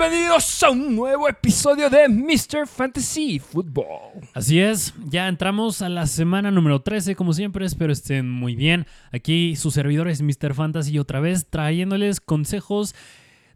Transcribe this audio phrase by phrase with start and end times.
[0.00, 2.66] Bienvenidos a un nuevo episodio de Mr.
[2.66, 4.30] Fantasy Football.
[4.32, 8.86] Así es, ya entramos a la semana número 13, como siempre, espero estén muy bien.
[9.12, 10.54] Aquí sus servidores Mr.
[10.54, 12.94] Fantasy otra vez trayéndoles consejos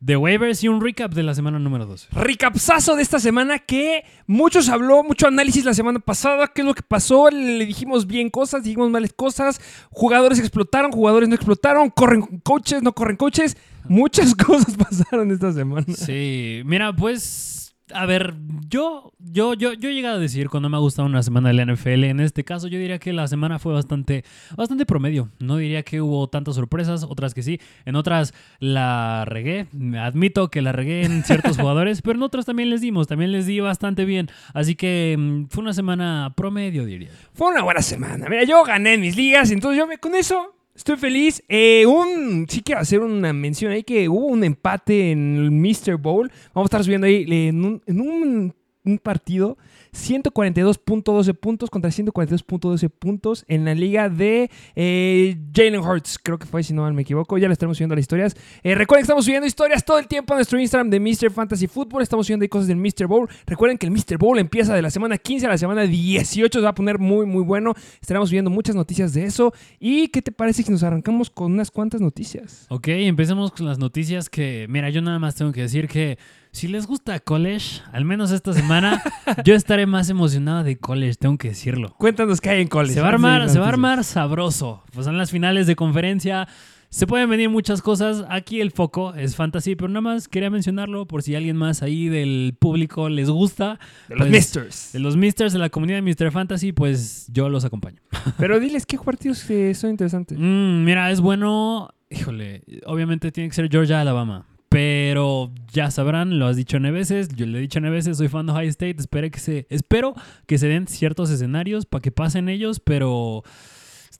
[0.00, 2.09] de waivers y un recap de la semana número 12.
[2.12, 6.74] Recapsazo de esta semana que muchos habló, mucho análisis la semana pasada, qué es lo
[6.74, 12.20] que pasó, le dijimos bien cosas, dijimos males cosas, jugadores explotaron, jugadores no explotaron, corren
[12.42, 13.56] coaches, no corren coaches,
[13.88, 15.87] muchas cosas pasaron esta semana.
[15.88, 18.34] Sí, mira, pues a ver,
[18.69, 21.55] yo, yo, yo, yo he llegado a decir cuando me ha gustado una semana de
[21.55, 22.05] la NFL.
[22.05, 24.25] En este caso, yo diría que la semana fue bastante,
[24.56, 25.31] bastante promedio.
[25.39, 27.61] No diría que hubo tantas sorpresas, otras que sí.
[27.84, 29.67] En otras la regué.
[30.01, 33.47] Admito que la regué en ciertos jugadores, pero en otras también les dimos, también les
[33.47, 34.30] di bastante bien.
[34.55, 37.11] Así que mm, fue una semana promedio, diría.
[37.34, 38.28] Fue una buena semana.
[38.30, 41.42] Mira, yo gané en mis ligas, entonces yo me, con eso Estoy feliz.
[41.48, 45.97] Eh, un, sí quiero hacer una mención ahí que hubo un empate en el Mr.
[45.97, 46.30] Bowl.
[46.53, 49.56] Vamos a estar subiendo ahí en un, en un, un partido
[49.94, 56.18] 142.12 puntos contra 142.12 puntos en la liga de eh, Jalen Hurts.
[56.22, 57.38] Creo que fue, si no me equivoco.
[57.38, 58.36] Ya le estamos subiendo las historias.
[58.62, 61.30] Eh, recuerden que estamos subiendo historias todo el tiempo a nuestro Instagram de Mr.
[61.30, 62.02] Fantasy Football.
[62.02, 63.06] Estamos subiendo cosas del Mr.
[63.06, 63.28] Bowl.
[63.46, 64.18] Recuerden que el Mr.
[64.18, 66.58] Bowl empieza de la semana 15 a la semana 18.
[66.58, 67.74] Se va a poner muy, muy bueno.
[68.00, 69.55] Estaremos subiendo muchas noticias de eso.
[69.78, 72.66] ¿Y qué te parece si nos arrancamos con unas cuantas noticias?
[72.68, 76.18] Ok, empecemos con las noticias que, mira, yo nada más tengo que decir que
[76.55, 79.02] si les gusta college, al menos esta semana,
[79.44, 81.92] yo estaré más emocionado de college, tengo que decirlo.
[81.98, 82.94] Cuéntanos qué hay en college.
[82.94, 84.84] Se va a armar, se va a armar sabroso.
[84.92, 86.46] Pues son las finales de conferencia.
[86.91, 88.24] Se pueden venir muchas cosas.
[88.28, 92.08] Aquí el foco es fantasy, pero nada más quería mencionarlo por si alguien más ahí
[92.08, 93.80] del público les gusta.
[94.08, 94.92] De los Misters.
[94.92, 96.30] De los Misters, de la comunidad de Mr.
[96.30, 98.00] Fantasy, pues yo los acompaño.
[98.39, 100.39] Pero diles qué partidos son interesantes.
[100.39, 101.90] Mm, mira, es bueno.
[102.11, 104.46] Híjole, obviamente tiene que ser Georgia, Alabama.
[104.74, 108.27] Pero ya sabrán, lo has dicho nueve veces, yo lo he dicho nueve veces, soy
[108.27, 110.14] fan de High State, espero que se, espero
[110.48, 113.45] que se den ciertos escenarios para que pasen ellos, pero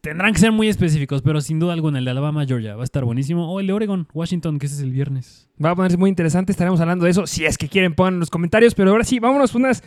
[0.01, 2.85] tendrán que ser muy específicos, pero sin duda alguna el de Alabama, Georgia va a
[2.85, 5.49] estar buenísimo, o el de Oregon, Washington, que ese es el viernes.
[5.63, 8.21] Va a ponerse muy interesante, estaremos hablando de eso, si es que quieren pongan en
[8.21, 9.83] los comentarios, pero ahora sí, vámonos con unas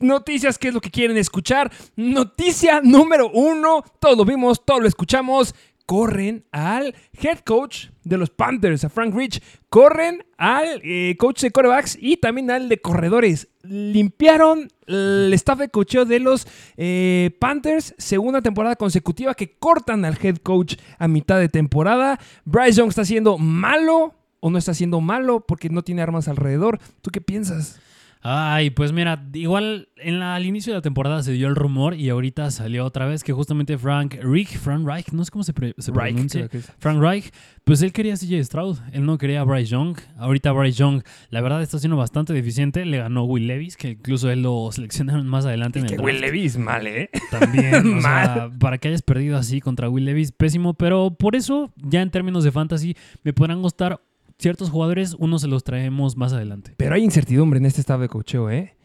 [0.00, 1.70] noticias, que es lo que quieren escuchar.
[1.94, 5.54] Noticia número uno, todo lo vimos, todo lo escuchamos,
[5.86, 9.40] corren al head coach de los Panthers, a Frank Rich.
[9.68, 13.48] Corren al eh, coach de corebacks y también al de corredores.
[13.62, 17.94] Limpiaron el staff de cocheo de los eh, Panthers.
[17.98, 22.18] Segunda temporada consecutiva que cortan al head coach a mitad de temporada.
[22.44, 26.78] Bryce Young está siendo malo o no está siendo malo porque no tiene armas alrededor.
[27.00, 27.80] ¿Tú qué piensas?
[28.28, 31.94] Ay, pues mira, igual en la, al inicio de la temporada se dio el rumor
[31.94, 35.52] y ahorita salió otra vez que justamente Frank Reich, Frank Reich, no sé cómo se,
[35.52, 36.48] pronuncia,
[36.78, 37.30] Frank Reich,
[37.62, 39.96] pues él quería a CJ Stroud, él no quería a Bryce Young.
[40.18, 42.84] Ahorita Bryce Young, la verdad, está siendo bastante deficiente.
[42.84, 45.78] Le ganó Will Levis, que incluso él lo seleccionaron más adelante.
[45.78, 47.10] en el que Will Levis, mal, ¿eh?
[47.30, 48.00] También,
[48.60, 50.74] para que hayas perdido así contra Will Levis, pésimo.
[50.74, 54.00] Pero por eso, ya en términos de fantasy, me podrán gustar
[54.38, 56.74] ciertos jugadores, unos se los traemos más adelante.
[56.76, 58.76] Pero hay incertidumbre en este estado de cocheo, ¿eh?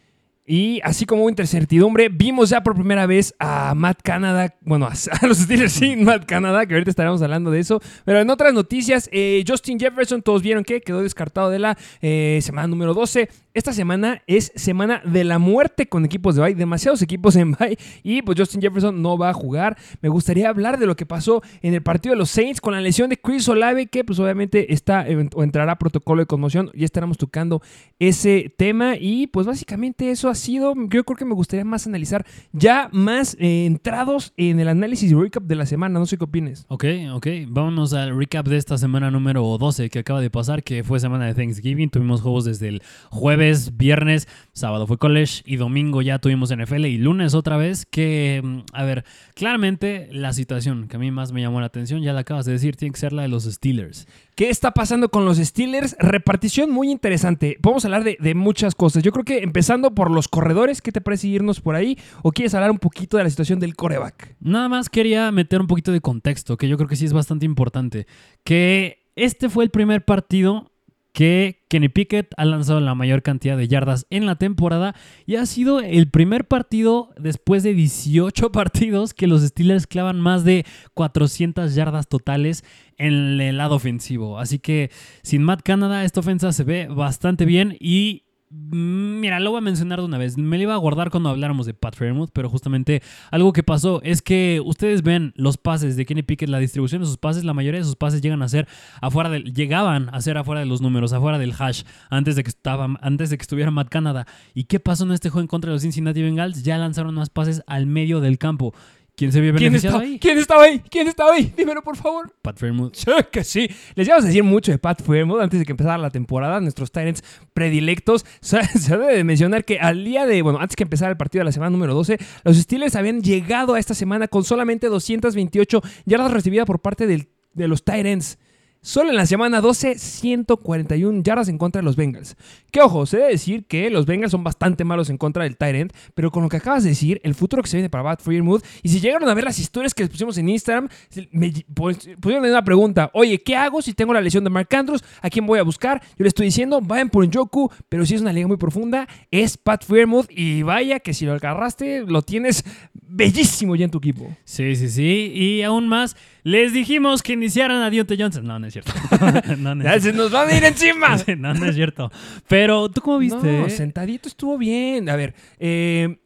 [0.43, 4.93] Y así como hubo incertidumbre, vimos ya por primera vez a Matt Canada, bueno, a,
[5.27, 7.79] los Steelers sin Matt Canada, que ahorita estaremos hablando de eso.
[8.05, 12.39] Pero en otras noticias, eh, Justin Jefferson, todos vieron que quedó descartado de la eh,
[12.41, 13.29] semana número 12.
[13.53, 17.77] Esta semana es semana de la muerte con equipos de bye, demasiados equipos en bye
[18.01, 19.77] y pues Justin Jefferson no va a jugar.
[20.01, 22.79] Me gustaría hablar de lo que pasó en el partido de los Saints con la
[22.79, 26.71] lesión de Chris Olave que pues obviamente está o entrará a protocolo de conmoción.
[26.73, 27.61] Ya estaremos tocando
[27.99, 32.25] ese tema y pues básicamente eso ha sido, yo creo que me gustaría más analizar
[32.53, 36.23] ya más eh, entrados en el análisis y recap de la semana, no sé qué
[36.23, 36.63] opines.
[36.69, 40.85] Ok, ok, vámonos al recap de esta semana número 12 que acaba de pasar, que
[40.85, 43.40] fue semana de Thanksgiving, tuvimos juegos desde el jueves
[43.73, 48.59] viernes, sábado fue college y domingo ya tuvimos NFL y lunes otra vez que, mm,
[48.73, 49.03] a ver,
[49.33, 52.53] claramente la situación que a mí más me llamó la atención, ya la acabas de
[52.53, 54.07] decir, tiene que ser la de los Steelers.
[54.35, 55.95] ¿Qué está pasando con los Steelers?
[55.99, 57.57] Repartición muy interesante.
[57.61, 59.03] Podemos hablar de, de, muchas cosas.
[59.03, 61.97] Yo creo que empezando por los corredores, ¿qué te parece irnos por ahí?
[62.23, 64.35] ¿O quieres hablar un poquito de la situación del coreback?
[64.39, 67.45] Nada más quería meter un poquito de contexto, que yo creo que sí es bastante
[67.45, 68.07] importante.
[68.43, 70.70] Que este fue el primer partido
[71.13, 75.45] que Kenny Pickett ha lanzado la mayor cantidad de yardas en la temporada y ha
[75.45, 81.75] sido el primer partido después de 18 partidos que los Steelers clavan más de 400
[81.75, 82.63] yardas totales
[82.97, 84.39] en el lado ofensivo.
[84.39, 84.91] Así que
[85.21, 89.99] sin Matt Canada esta ofensa se ve bastante bien y mira, lo voy a mencionar
[89.99, 90.37] de una vez.
[90.37, 94.01] Me lo iba a guardar cuando habláramos de Pat Fairmouth, pero justamente algo que pasó
[94.03, 97.53] es que ustedes ven los pases de Kenny Pickett, la distribución de sus pases, la
[97.53, 98.67] mayoría de sus pases llegan a ser
[99.01, 102.49] afuera del, llegaban a ser afuera de los números, afuera del hash, antes de que
[102.49, 104.27] estaba, antes de que estuviera Matt Canada.
[104.53, 106.63] ¿Y qué pasó en este juego en contra de los Cincinnati Bengals?
[106.63, 108.73] Ya lanzaron más pases al medio del campo.
[109.15, 110.19] ¿Quién se vio ¿Quién beneficiado está, ahí?
[110.19, 110.79] ¿Quién estaba ahí?
[110.89, 111.53] ¿Quién estaba ahí?
[111.55, 112.33] Dímelo, por favor.
[112.41, 112.95] Pat Fairmouth.
[112.95, 113.69] Sí, que sí.
[113.93, 116.59] Les íbamos a decir mucho de Pat Fairmouth antes de que empezara la temporada.
[116.59, 117.23] Nuestros Tyrants
[117.53, 118.25] predilectos.
[118.41, 121.41] Se, se debe de mencionar que al día de, bueno, antes que empezara el partido
[121.41, 125.81] de la semana número 12, los Steelers habían llegado a esta semana con solamente 228
[126.05, 128.39] yardas recibidas por parte del- de los Tyrants.
[128.83, 132.35] Solo en la semana 12, 141 yardas en contra de los Bengals.
[132.71, 135.93] Que ojo, se debe decir que los Bengals son bastante malos en contra del Tyrant,
[136.15, 138.63] pero con lo que acabas de decir, el futuro que se viene para Pat Fairmouth,
[138.81, 140.89] y si llegaron a ver las historias que les pusimos en Instagram,
[141.31, 145.03] me pues, pusieron una pregunta, oye, ¿qué hago si tengo la lesión de Mark Andrews?
[145.21, 146.01] ¿A quién voy a buscar?
[146.17, 149.57] Yo le estoy diciendo, vayan por Njoku, pero si es una liga muy profunda, es
[149.57, 154.35] Pat Fairmouth, y vaya que si lo agarraste, lo tienes bellísimo ya en tu equipo.
[154.43, 155.31] Sí, sí, sí.
[155.35, 158.45] Y aún más, les dijimos que iniciaran a Dionte Johnson.
[158.45, 158.91] No, no es cierto.
[159.57, 161.17] no, no Ya es se nos van a ir encima.
[161.37, 162.11] no, no es cierto.
[162.47, 163.59] Pero, ¿tú cómo viste?
[163.59, 165.09] No, sentadito estuvo bien.
[165.09, 166.17] A ver, eh,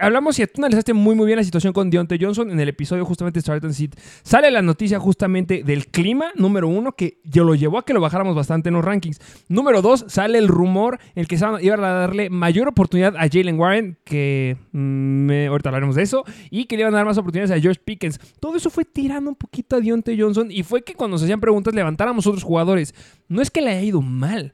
[0.00, 3.04] hablamos y tú analizaste muy muy bien la situación con Deontay Johnson en el episodio
[3.04, 3.94] justamente de Start and Sit.
[4.22, 8.00] Sale la noticia justamente del clima, número uno, que yo lo llevó a que lo
[8.00, 9.20] bajáramos bastante en los rankings.
[9.48, 13.28] Número dos, sale el rumor en el que se iba a darle mayor oportunidad a
[13.28, 17.18] Jalen Warren, que mm, ahorita hablaremos de eso, y que le iban a dar más
[17.18, 18.18] oportunidades a George Pickens.
[18.40, 21.40] Todo eso fue tirando un poquito a Deontay Johnson y fue que cuando se hacían
[21.40, 22.94] preguntas levantáramos otros jugadores.
[23.28, 24.52] No es que le haya ido mal.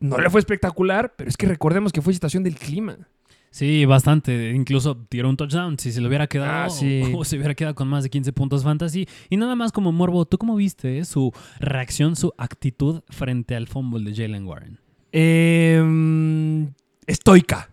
[0.00, 2.96] No le fue espectacular, pero es que recordemos que fue situación del clima.
[3.50, 4.50] Sí, bastante.
[4.50, 5.78] Incluso tiró un touchdown.
[5.78, 7.02] Si se le hubiera quedado, Ah, sí.
[7.16, 9.06] o se hubiera quedado con más de 15 puntos fantasy.
[9.30, 13.66] Y nada más como Morbo, ¿tú cómo viste eh, su reacción, su actitud frente al
[13.68, 14.80] fumble de Jalen Warren?
[15.12, 16.66] Eh,
[17.06, 17.70] estoica.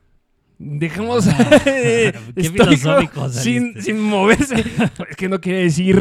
[0.64, 1.28] Dejemos
[1.64, 4.64] Qué estoico, filosófico sin, sin moverse.
[5.10, 5.98] es que no quiere decir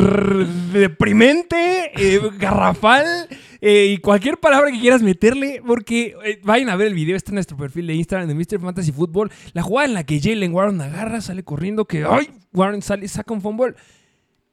[0.73, 3.27] deprimente, eh, garrafal
[3.63, 7.31] eh, y cualquier palabra que quieras meterle, porque eh, vayan a ver el video, está
[7.31, 8.61] en nuestro perfil de Instagram de Mr.
[8.61, 9.31] Fantasy Football.
[9.55, 12.29] La jugada en la que Jalen Warren agarra, sale corriendo, que ¡ay!
[12.53, 13.75] Warren sale, saca un fumble.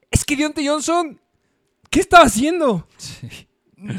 [0.09, 1.19] Es que Deontay Johnson,
[1.89, 2.87] ¿qué estaba haciendo?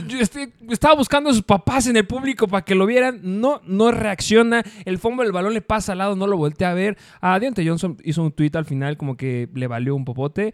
[0.08, 3.20] Yo estaba buscando a sus papás en el público para que lo vieran.
[3.22, 4.64] No, no reacciona.
[4.84, 6.98] El fumble, el balón le pasa al lado, no lo voltea a ver.
[7.20, 10.52] A Deontay Johnson hizo un tweet al final como que le valió un popote.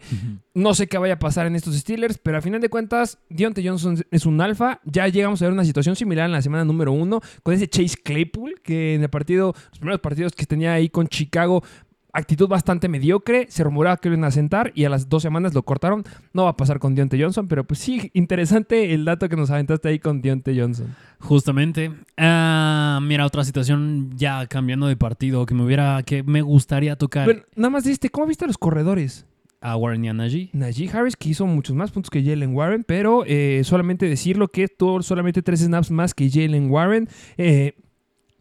[0.53, 3.67] No sé qué vaya a pasar en estos Steelers, pero al final de cuentas, Deontay
[3.67, 4.79] Johnson es un alfa.
[4.83, 7.97] Ya llegamos a ver una situación similar en la semana número uno con ese Chase
[8.03, 11.63] Claypool, que en el partido, los primeros partidos que tenía ahí con Chicago,
[12.15, 13.47] actitud bastante mediocre.
[13.49, 16.03] Se rumoraba que lo iban a sentar y a las dos semanas lo cortaron.
[16.33, 19.51] No va a pasar con Deontay Johnson, pero pues sí, interesante el dato que nos
[19.51, 20.95] aventaste ahí con Deontay Johnson.
[21.19, 21.91] Justamente.
[22.17, 27.25] Ah, mira, otra situación ya cambiando de partido que me hubiera, que me gustaría tocar
[27.25, 29.25] Bueno, nada más de este, ¿cómo viste a los corredores?
[29.61, 30.49] a Warren y a Najee.
[30.53, 34.67] Najee Harris, que hizo muchos más puntos que Jalen Warren, pero eh, solamente decirlo que
[34.67, 37.09] tuvo solamente tres snaps más que Jalen Warren.
[37.37, 37.73] eh,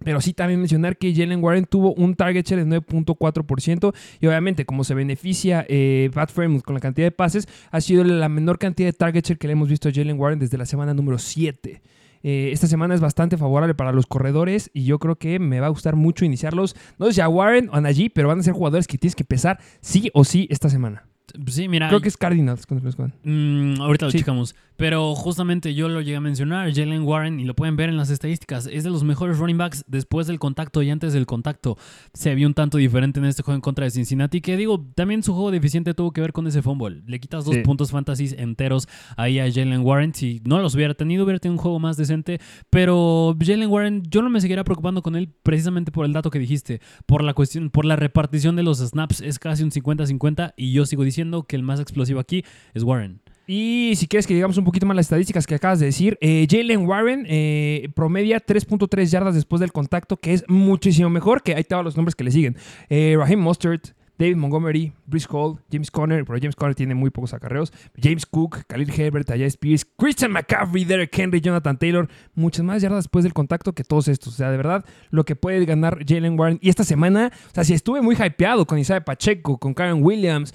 [0.04, 4.64] pero sí también mencionar que Jalen Warren tuvo un target share de 9.4% y obviamente
[4.64, 8.58] como se beneficia eh, Pat Fairmouth con la cantidad de pases, ha sido la menor
[8.58, 11.18] cantidad de target share que le hemos visto a Jalen Warren desde la semana número
[11.18, 11.82] 7.
[12.22, 15.66] Eh, esta semana es bastante favorable para los corredores y yo creo que me va
[15.66, 16.74] a gustar mucho iniciarlos.
[16.98, 19.14] No sé si a Warren o a Najee, pero van a ser jugadores que tienes
[19.14, 21.04] que pesar sí o sí esta semana.
[21.48, 21.88] Sí, mira.
[21.88, 23.12] Creo que es Cardinals contra los Juan.
[23.24, 24.18] Mm, ahorita lo Sí.
[24.18, 24.54] checamos.
[24.76, 28.10] Pero justamente yo lo llegué a mencionar, Jalen Warren, y lo pueden ver en las
[28.10, 31.78] estadísticas, es de los mejores running backs después del contacto y antes del contacto.
[32.12, 35.22] Se vio un tanto diferente en este juego en contra de Cincinnati, que digo, también
[35.22, 37.02] su juego deficiente tuvo que ver con ese fumble.
[37.06, 37.60] Le quitas dos Sí.
[37.60, 40.12] puntos fantasy enteros ahí a Jalen Warren.
[40.12, 42.40] Si no los hubiera tenido, hubiera tenido un juego más decente.
[42.68, 46.40] Pero Jalen Warren, yo no me seguiría preocupando con él precisamente por el dato que
[46.40, 50.72] dijiste, por la cuestión, por la repartición de los snaps, es casi un 50-50, y
[50.72, 51.13] yo sigo diciendo
[51.46, 52.44] que el más explosivo aquí
[52.74, 53.20] es Warren.
[53.46, 56.46] Y si quieres que digamos un poquito más las estadísticas que acabas de decir, eh,
[56.48, 61.64] Jalen Warren eh, promedia 3.3 yardas después del contacto, que es muchísimo mejor que ahí
[61.68, 62.56] van los nombres que le siguen.
[62.88, 67.34] Eh, Raheem Mostert, David Montgomery, Brice Hall, James Conner, pero James Conner tiene muy pocos
[67.34, 72.80] acarreos, James Cook, Khalil Herbert, Tajay Spears, Christian McCaffrey, Derek Henry, Jonathan Taylor, muchas más
[72.82, 74.34] yardas después del contacto que todos estos.
[74.34, 76.58] O sea, de verdad, lo que puede ganar Jalen Warren.
[76.62, 80.54] Y esta semana, o sea, si estuve muy hypeado con Isaiah Pacheco, con Karen Williams,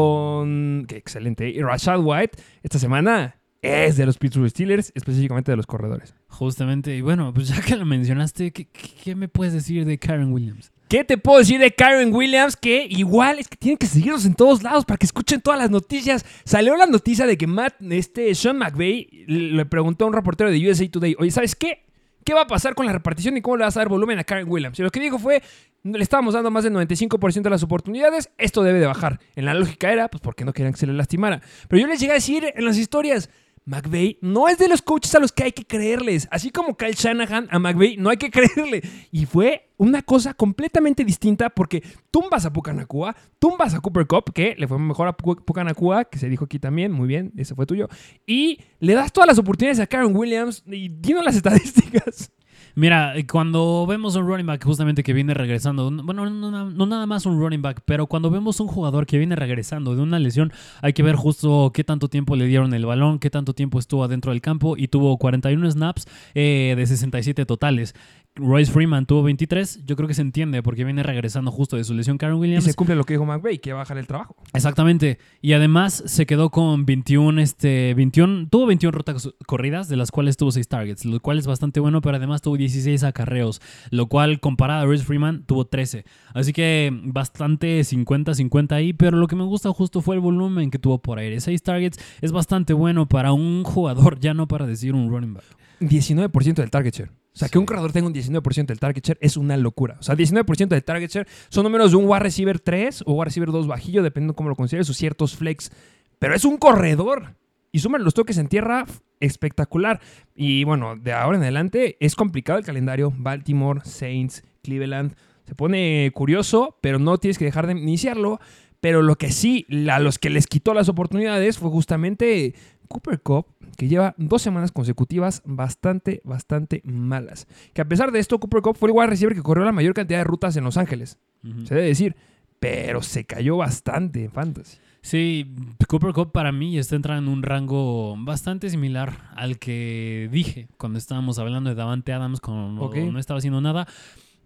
[0.00, 0.84] con...
[0.88, 1.48] Qué excelente.
[1.48, 6.14] Y Rashad White, esta semana es de los Pittsburgh Steelers, específicamente de los corredores.
[6.28, 9.98] Justamente, y bueno, pues ya que lo mencionaste, ¿qué, qué- qué me puedes decir de
[9.98, 10.72] Karen Williams?
[10.88, 12.56] ¿Qué te puedo decir de Karen Williams?
[12.56, 15.68] Que igual es que tienen que seguirnos en todos lados para que escuchen todas las
[15.68, 16.24] noticias.
[16.44, 20.70] Salió la noticia de que Matt, este Sean McVay, le preguntó a un reportero de
[20.70, 21.82] USA Today, oye, ¿sabes qué?
[22.24, 24.24] ¿Qué va a pasar con la repartición y cómo le vas a dar volumen a
[24.24, 24.78] Karen Williams?
[24.78, 25.42] Y lo que dijo fue,
[25.82, 29.18] le estábamos dando más del 95% de las oportunidades, esto debe de bajar.
[29.34, 31.42] En la lógica era, pues porque no querían que se le lastimara.
[31.68, 33.28] Pero yo les llegué a decir en las historias,
[33.66, 36.28] McVay no es de los coaches a los que hay que creerles.
[36.30, 38.82] Así como Kyle Shanahan a McVay no hay que creerle.
[39.10, 44.54] Y fue una cosa completamente distinta porque tumbas a Pucanacua, tumbas a Cooper Cup, que
[44.56, 47.66] le fue mejor a Pu- Pucanacua, que se dijo aquí también, muy bien, ese fue
[47.66, 47.88] tuyo.
[48.26, 52.30] Y le das todas las oportunidades a Karen Williams y dinos las estadísticas.
[52.78, 57.06] Mira, cuando vemos un running back justamente que viene regresando, bueno, no, no- no nada
[57.06, 60.52] más un running back, pero cuando vemos un jugador que viene regresando de una lesión,
[60.82, 64.04] hay que ver justo qué tanto tiempo le dieron el balón, qué tanto tiempo estuvo
[64.04, 66.04] adentro del campo y tuvo 41 snaps
[66.34, 67.94] eh, de 67 totales.
[68.36, 71.94] Royce Freeman tuvo 23, yo creo que se entiende porque viene regresando justo de su
[71.94, 72.64] lesión Karen Y Williams.
[72.64, 74.36] se cumple lo que dijo McVay, que va a bajar el trabajo.
[74.52, 75.18] Exactamente.
[75.40, 80.36] Y además se quedó con 21, este, 21, tuvo 21 rutas corridas, de las cuales
[80.36, 84.38] tuvo 6 targets, lo cual es bastante bueno, pero además tuvo 16 acarreos, lo cual
[84.40, 86.04] comparado a Royce Freeman tuvo 13.
[86.34, 90.78] Así que bastante 50-50 ahí, pero lo que me gusta justo fue el volumen que
[90.78, 91.40] tuvo por aire.
[91.40, 95.44] 6 targets es bastante bueno para un jugador, ya no para decir un running back.
[95.80, 97.10] 19% del target share.
[97.36, 97.52] O sea, Sí.
[97.52, 99.98] que un corredor tenga un 19% del target share es una locura.
[100.00, 103.26] O sea, 19% del target share son números de un wide receiver 3 o wide
[103.26, 105.70] receiver 2 bajillo, dependiendo cómo lo consideres, o ciertos flex.
[106.18, 107.34] Pero es un corredor.
[107.72, 108.86] Y suman los toques en tierra,
[109.20, 110.00] espectacular.
[110.34, 113.12] Y bueno, de ahora en adelante es complicado el calendario.
[113.14, 115.14] Baltimore, Saints, Cleveland.
[115.44, 118.40] Se pone curioso, pero no tienes que dejar de iniciarlo.
[118.80, 122.54] Pero lo que sí, a los que les quitó las oportunidades fue justamente
[122.86, 127.46] Cooper Cup, que lleva dos semanas consecutivas bastante, bastante malas.
[127.72, 129.94] Que a pesar de esto, Cooper Cup fue el wide receiver que corrió la mayor
[129.94, 131.18] cantidad de rutas en Los Ángeles.
[131.64, 132.16] Se debe decir.
[132.58, 134.78] Pero se cayó bastante en Fantasy.
[135.02, 135.54] Sí,
[135.86, 140.98] Cooper Cup para mí está entrando en un rango bastante similar al que dije cuando
[140.98, 143.86] estábamos hablando de Davante Adams cuando no estaba haciendo nada.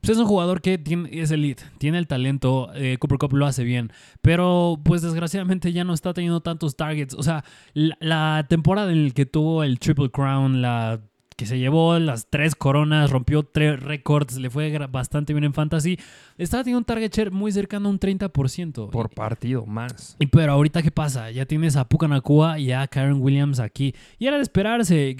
[0.01, 3.65] Pues es un jugador que es elite, tiene el talento, eh, Cooper Cup lo hace
[3.65, 3.93] bien,
[4.23, 7.15] pero pues desgraciadamente ya no está teniendo tantos targets.
[7.15, 11.01] O sea, la, la temporada en la que tuvo el Triple Crown, la
[11.41, 15.99] que se llevó las tres coronas, rompió tres récords, le fue bastante bien en fantasy,
[16.37, 18.91] estaba teniendo un target share muy cercano a un 30%.
[18.91, 20.17] Por partido, más.
[20.19, 21.31] Y pero ahorita, ¿qué pasa?
[21.31, 23.95] Ya tienes a Pucanacua y a Karen Williams aquí.
[24.19, 25.17] Y era de esperarse.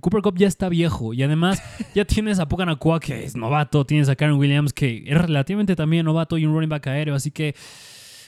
[0.00, 1.14] Cooper Cup ya está viejo.
[1.14, 1.62] Y además,
[1.94, 3.86] ya tienes a Pucanacua que es novato.
[3.86, 7.14] Tienes a Karen Williams que es relativamente también novato y un running back aéreo.
[7.14, 7.54] Así que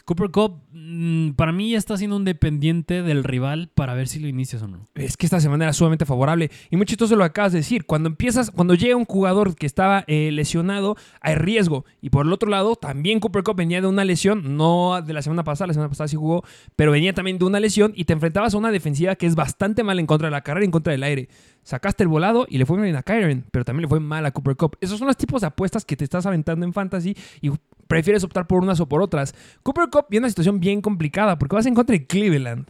[0.05, 4.19] Cooper Cup, mm, para mí, ya está siendo un dependiente del rival para ver si
[4.19, 4.87] lo inicias o no.
[4.95, 6.51] Es que esta semana era sumamente favorable.
[6.71, 7.87] Y muy chistoso lo acabas de decir.
[7.87, 11.87] Cuando empiezas, cuando llega un jugador que estaba eh, lesionado, hay riesgo.
[12.03, 15.23] Y por el otro lado, también Cooper Cup venía de una lesión, no de la
[15.23, 16.45] semana pasada, la semana pasada sí jugó,
[16.77, 19.83] pero venía también de una lesión y te enfrentabas a una defensiva que es bastante
[19.85, 21.29] mal en contra de la carrera y en contra del aire.
[21.63, 24.33] Sacaste el volado y le fue bien a Kyren, pero también le fue mal a
[24.33, 24.77] Cooper Cup.
[24.83, 27.51] Esos son los tipos de apuestas que te estás aventando en fantasy y
[27.87, 29.35] prefieres optar por unas o por otras.
[29.63, 32.67] Cooper Cup viene una situación bien complicada porque vas en contra de Cleveland.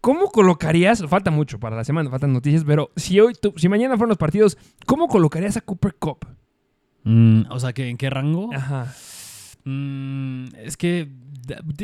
[0.00, 1.02] ¿Cómo colocarías?
[1.08, 4.18] Falta mucho para la semana, faltan noticias, pero si hoy, tú- si mañana fueron los
[4.18, 6.26] partidos, ¿cómo colocarías a Cooper Cup?
[7.02, 8.50] Mm, o sea, ¿que, ¿en qué rango?
[8.54, 8.94] Ajá,
[9.68, 11.08] Mm, es que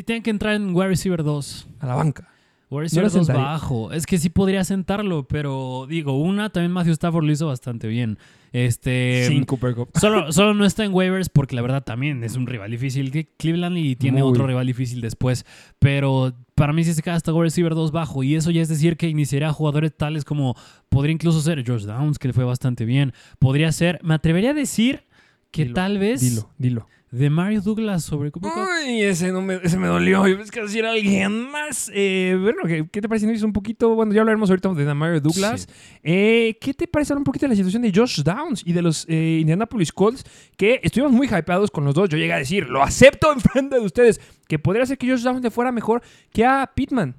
[0.04, 1.66] tienen que entrar en wide receiver 2.
[1.80, 2.28] a la banca.
[2.72, 3.42] Wide No receiver lo 2 sentaría.
[3.50, 3.92] bajo.
[3.92, 8.18] Es que sí podría sentarlo, pero digo, una, también Matthew Stafford lo hizo bastante bien.
[8.52, 9.26] Este.
[9.28, 9.90] Sin Cooper Cup.
[9.98, 13.10] Solo, solo no está en waivers porque la verdad también es un rival difícil.
[13.10, 14.30] que Cleveland y tiene Muy.
[14.30, 15.44] otro rival difícil después.
[15.78, 18.22] Pero para mí sí se queda hasta wide receiver 2 bajo.
[18.22, 20.54] Y eso ya es decir que iniciaría jugadores tales como
[20.88, 23.12] podría incluso ser George Downs, que le fue bastante bien.
[23.38, 25.04] Podría ser, me atrevería a decir
[25.50, 26.86] que Dilo, tal vez Dilo, dilo.
[27.12, 28.62] De Mario Douglas sobre Cooper Cup.
[28.86, 30.26] Uy, ese, no me, ese me dolió.
[30.26, 31.90] Yo pensé que decir alguien más.
[31.94, 33.26] Eh, bueno, ¿qué, qué te parece?
[33.44, 33.94] un poquito.
[33.94, 35.68] Bueno, ya hablaremos ahorita de Mario Douglas.
[36.02, 38.80] Eh, ¿Qué te parece hablar un poquito de la situación de Josh Downs y de
[38.80, 40.24] los eh, Indianapolis Colts?
[40.56, 42.08] Que estuvimos muy hypeados con los dos.
[42.08, 45.22] Yo llegué a decir, lo acepto en frente de ustedes, que podría ser que Josh
[45.22, 46.02] Downs le fuera mejor
[46.32, 47.14] que a Pittman.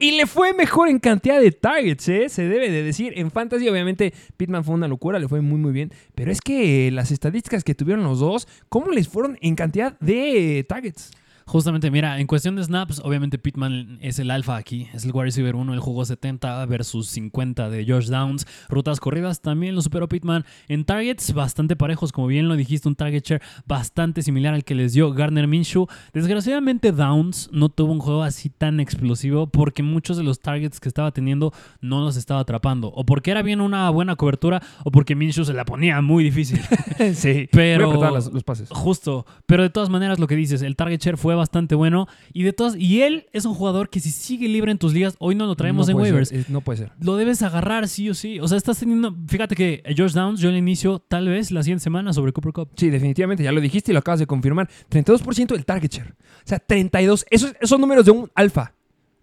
[0.00, 2.28] Y le fue mejor en cantidad de targets, ¿eh?
[2.28, 3.14] Se debe de decir.
[3.16, 5.92] En fantasy, obviamente, Pittman fue una locura, le fue muy, muy bien.
[6.14, 10.64] Pero es que las estadísticas que tuvieron los dos, ¿cómo les fueron en cantidad de
[10.68, 11.10] targets?
[11.48, 15.24] Justamente, mira, en cuestión de snaps, obviamente Pittman es el alfa aquí, es el wide
[15.24, 18.46] receiver 1, él jugó 70 versus 50 de Josh Downs.
[18.68, 20.44] Rutas corridas también lo superó Pittman.
[20.68, 24.74] En targets, bastante parejos, como bien lo dijiste, un target share bastante similar al que
[24.74, 25.86] les dio Gardner Minshew.
[26.12, 30.88] Desgraciadamente, Downs no tuvo un juego así tan explosivo porque muchos de los targets que
[30.90, 32.88] estaba teniendo no los estaba atrapando.
[32.88, 36.60] O porque era bien una buena cobertura o porque Minshew se la ponía muy difícil.
[37.14, 38.68] sí, Pero- Voy a apretar las- los pases.
[38.70, 42.42] Justo, pero de todas maneras lo que dices, el target share fue bastante bueno y
[42.42, 45.34] de todas y él es un jugador que si sigue libre en tus ligas, hoy
[45.34, 46.28] no lo traemos No en waivers.
[46.28, 46.92] ser, no puede ser.
[47.00, 48.40] Lo debes agarrar sí o sí.
[48.40, 51.82] O sea, estás teniendo, fíjate que George Downs yo le inicio tal vez la siguiente
[51.82, 52.68] semana sobre Cooper Cup.
[52.76, 54.68] Sí, definitivamente, ya lo dijiste y lo acabas de confirmar.
[54.90, 56.10] 32% del target share.
[56.10, 57.24] O sea, 32.
[57.30, 58.74] Esos, esos números de un alfa.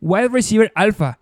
[0.01, 1.19] Wide receiver alfa.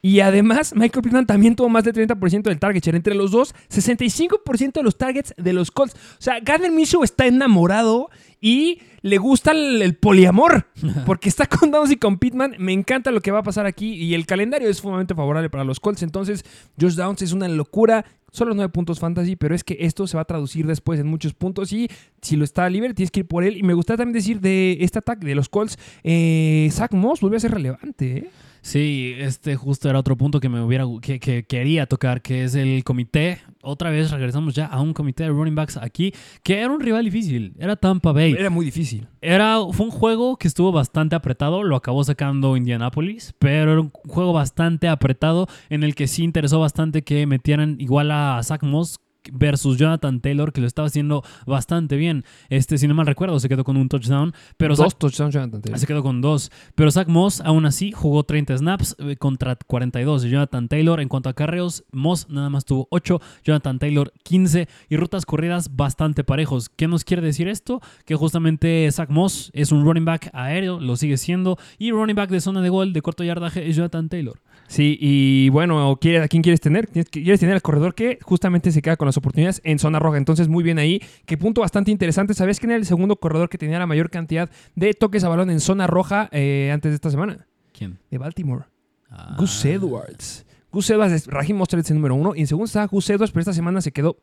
[0.00, 2.96] Y además, Michael Pittman también tuvo más del 30% del target share.
[2.96, 5.94] Entre los dos, 65% de los targets de los Colts.
[5.94, 8.08] O sea, Gardner Minshew está enamorado
[8.40, 10.68] y le gusta el, el poliamor.
[11.06, 12.54] Porque está con Downs y con Pittman.
[12.58, 13.94] Me encanta lo que va a pasar aquí.
[13.94, 16.04] Y el calendario es sumamente favorable para los Colts.
[16.04, 16.44] Entonces,
[16.80, 18.04] Josh Downs es una locura.
[18.30, 21.32] Solo 9 puntos fantasy, pero es que esto se va a traducir después en muchos
[21.32, 21.72] puntos.
[21.72, 21.88] Y
[22.20, 23.56] si lo está libre, tienes que ir por él.
[23.56, 27.38] Y me gustaría también decir de este ataque de los Colts, eh, Zach Moss volvió
[27.38, 28.18] a ser relevante.
[28.18, 28.30] ¿eh?
[28.60, 32.54] Sí, este justo era otro punto que me hubiera que, que quería tocar, que es
[32.54, 33.38] el comité.
[33.62, 36.12] Otra vez regresamos ya a un comité de running backs aquí,
[36.42, 37.54] que era un rival difícil.
[37.58, 38.34] Era Tampa Bay.
[38.38, 39.08] Era muy difícil.
[39.20, 43.90] Era, fue un juego que estuvo bastante apretado, lo acabó sacando Indianapolis, pero era un
[43.90, 49.00] juego bastante apretado en el que sí interesó bastante que metieran igual a Zach Moss
[49.32, 52.24] versus Jonathan Taylor, que lo estaba haciendo bastante bien.
[52.48, 55.60] Este, si no mal recuerdo, se quedó con un touchdown, pero Zach- Dos touchdowns, Jonathan
[55.62, 55.78] Taylor.
[55.78, 56.50] se quedó con dos.
[56.74, 61.00] Pero Zach Moss, aún así, jugó 30 snaps eh, contra 42 de Jonathan Taylor.
[61.00, 65.76] En cuanto a carreos, Moss nada más tuvo 8, Jonathan Taylor 15 y rutas corridas
[65.76, 66.68] bastante parejos.
[66.68, 67.80] ¿Qué nos quiere decir esto?
[68.06, 72.30] Que justamente Zach Moss es un running back aéreo, lo sigue siendo, y running back
[72.30, 74.40] de zona de gol de corto yardaje es Jonathan Taylor.
[74.68, 76.88] Sí, y bueno, ¿quiere- ¿a quién quieres tener?
[76.88, 80.18] Quieres tener al corredor que justamente se queda con las oportunidades en zona roja.
[80.18, 81.00] Entonces, muy bien ahí.
[81.26, 82.34] Qué punto bastante interesante.
[82.34, 85.50] ¿Sabías quién era el segundo corredor que tenía la mayor cantidad de toques a balón
[85.50, 87.46] en zona roja eh, antes de esta semana?
[87.72, 87.98] ¿Quién?
[88.10, 88.64] De Baltimore.
[89.10, 89.36] Ah.
[89.38, 90.44] Gus Edwards.
[90.78, 92.36] Gus Edwards es Mostert es el número uno.
[92.36, 94.16] Y en segundo está Gus Edwards, pero esta semana se quedó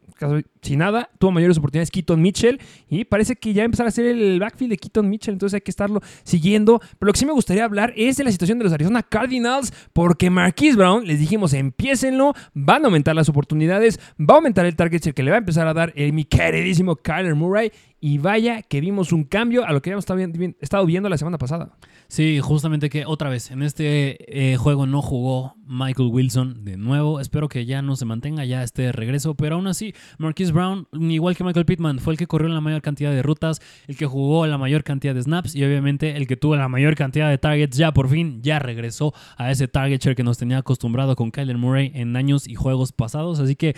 [0.62, 1.10] sin nada.
[1.20, 2.62] Tuvo mayores oportunidades Keaton Mitchell.
[2.90, 5.34] Y parece que ya empezará a ser el backfield de Keaton Mitchell.
[5.34, 6.80] Entonces hay que estarlo siguiendo.
[6.80, 9.74] Pero lo que sí me gustaría hablar es de la situación de los Arizona Cardinals.
[9.92, 12.34] Porque Marquise Brown, les dijimos, empiecenlo.
[12.54, 14.00] Van a aumentar las oportunidades.
[14.18, 16.96] Va a aumentar el target que le va a empezar a dar eh, mi queridísimo
[16.96, 17.70] Kyler Murray.
[18.00, 20.06] Y vaya que vimos un cambio a lo que habíamos
[20.62, 21.76] estado viendo la semana pasada.
[22.16, 27.20] Sí, justamente que otra vez, en este eh, juego no jugó Michael Wilson de nuevo.
[27.20, 31.36] Espero que ya no se mantenga ya este regreso, pero aún así, Marquise Brown, igual
[31.36, 34.48] que Michael Pittman, fue el que corrió la mayor cantidad de rutas, el que jugó
[34.48, 37.76] la mayor cantidad de snaps y obviamente el que tuvo la mayor cantidad de targets.
[37.76, 41.58] Ya por fin, ya regresó a ese target share que nos tenía acostumbrado con Kyler
[41.58, 43.42] Murray en años y juegos pasados.
[43.42, 43.76] Así que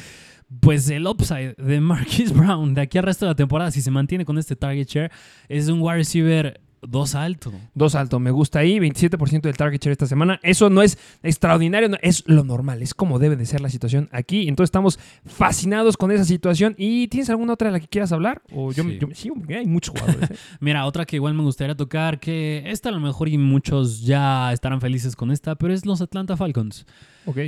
[0.60, 3.90] pues el upside de Marquise Brown de aquí al resto de la temporada, si se
[3.90, 5.12] mantiene con este target share,
[5.50, 7.52] es un wide receiver 2 alto.
[7.74, 10.40] Dos alto, me gusta ahí, 27% del target share esta semana.
[10.44, 14.10] Eso no es extraordinario, no, es lo normal, es como debe de ser la situación
[14.12, 14.48] aquí.
[14.48, 16.76] Entonces estamos fascinados con esa situación.
[16.78, 18.42] ¿Y tienes alguna otra de la que quieras hablar?
[18.54, 18.98] O yo, Sí.
[19.00, 20.32] yo- sí, hay muchos jugadores.
[20.32, 20.36] ¿eh?
[20.60, 24.54] Mira, otra que igual me gustaría tocar, que esta a lo mejor y muchos ya
[24.54, 26.86] estarán felices con esta, pero es los Atlanta Falcons.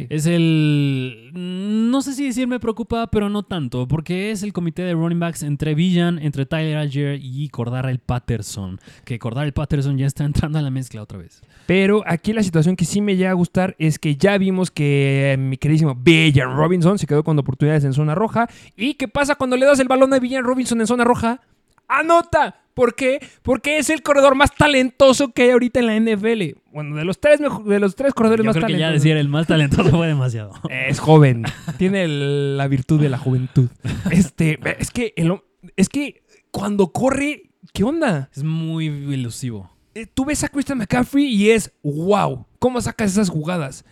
[0.10, 1.32] Es el...
[1.34, 5.20] No sé si decir me preocupa, pero no tanto, porque es el comité de running
[5.20, 10.60] backs entre Villan, entre Tyler Algier y Cordarrelle Patterson, que Cordarrelle Patterson ya está entrando
[10.60, 11.42] a la mezcla otra vez.
[11.65, 15.34] Pero aquí la situación que sí me llega a gustar es que ya vimos que
[15.34, 18.50] eh, mi queridísimo Villan Robinson se quedó con oportunidades en zona roja.
[18.76, 21.42] ¿Y qué pasa cuando le das el balón a Villan Robinson en zona roja?
[21.89, 22.56] ¡Anota!
[22.73, 23.19] ¿Por qué?
[23.41, 26.58] Porque es el corredor más talentoso que hay ahorita en la NFL.
[26.71, 29.28] Bueno, de los tres, de los tres corredores Yo más creo que ya decir el
[29.28, 30.54] más talentoso fue demasiado.
[30.69, 31.43] Es joven.
[31.78, 33.67] Tiene el- la virtud de la juventud.
[34.12, 35.34] Este, es que, el
[35.75, 38.30] es que cuando corre, ¿qué onda?
[38.34, 39.69] Es muy elusivo.
[39.93, 43.84] Eh, Tú ves a Christian McCaffrey y es wow, ¿cómo sacas esas jugadas?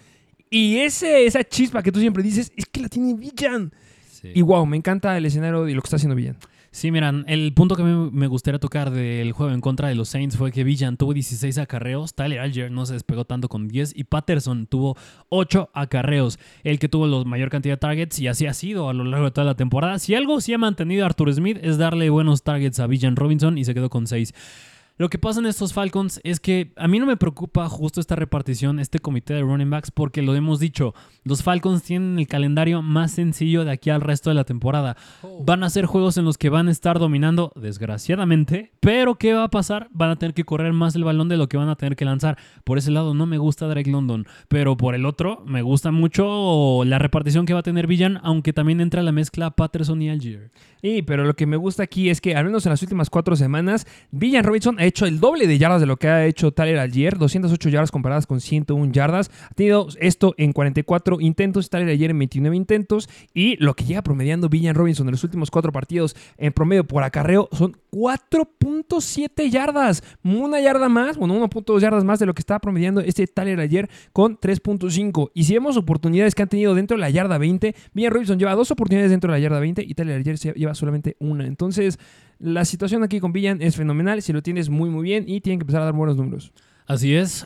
[0.49, 3.73] Y ese, esa chispa que tú siempre dices, es que la tiene Villan.
[4.09, 4.29] Sí.
[4.33, 6.37] Y wow, me encanta el escenario y lo que está haciendo Villan.
[6.77, 10.09] Sí, miran, el punto que me, me gustaría tocar del juego en contra de los
[10.09, 13.93] Saints fue que Villan tuvo 16 acarreos, Tyler Algier no se despegó tanto con 10
[13.95, 14.95] y Patterson tuvo
[15.29, 18.93] 8 acarreos, el que tuvo la mayor cantidad de targets y así ha sido a
[18.93, 19.97] lo largo de toda la temporada.
[19.97, 23.65] Si algo sí ha mantenido Arthur Smith es darle buenos targets a Villan Robinson y
[23.65, 24.35] se quedó con 6.
[24.99, 28.15] Lo que pasa en estos Falcons es que a mí no me preocupa justo esta
[28.15, 32.81] repartición, este comité de running backs, porque lo hemos dicho, los Falcons tienen el calendario
[32.81, 34.97] más sencillo de aquí al resto de la temporada.
[35.45, 39.43] Van a ser juegos en los que van a estar dominando, desgraciadamente, pero ¿qué va
[39.43, 39.87] a pasar?
[39.91, 42.05] Van a tener que correr más el balón de lo que van a tener que
[42.05, 42.39] lanzar.
[42.63, 46.83] Por ese lado no me gusta Drake London, pero por el otro me gusta mucho
[46.85, 50.49] la repartición que va a tener Villan, aunque también entra la mezcla Patterson y Algier.
[50.81, 53.35] Y, pero lo que me gusta aquí es que, al menos en las últimas cuatro
[53.35, 56.79] semanas, Villan Robinson ha hecho el doble de yardas de lo que ha hecho Tyler
[56.79, 59.29] Algier, 208 yardas comparadas con 101 yardas.
[59.49, 63.09] Ha tenido esto en 44 intentos, Tyler Algier en 29 intentos.
[63.33, 67.03] Y lo que llega promediando Villan Robinson en los últimos cuatro partidos en promedio por
[67.03, 70.03] acarreo son 4.7 yardas.
[70.23, 73.89] Una yarda más, bueno, 1.2 yardas más de lo que estaba promediando este Tyler Algier
[74.13, 75.31] con 3.5.
[75.33, 78.55] Y si vemos oportunidades que han tenido dentro de la yarda 20, Villan Robinson lleva
[78.55, 81.45] dos oportunidades dentro de la yarda 20 y Tyler Algier lleva solamente una.
[81.45, 81.99] Entonces,
[82.39, 84.21] la situación aquí con Villan es fenomenal.
[84.21, 86.51] Si lo tienes muy, muy bien y tienen que empezar a dar buenos números.
[86.85, 87.45] Así es.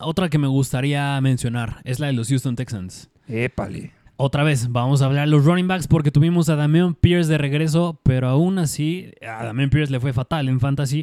[0.00, 3.10] Otra que me gustaría mencionar es la de los Houston Texans.
[3.26, 3.92] Épale.
[4.16, 7.38] Otra vez, vamos a hablar de los running backs porque tuvimos a Damian Pierce de
[7.38, 11.02] regreso, pero aún así a Damian Pierce le fue fatal en fantasy.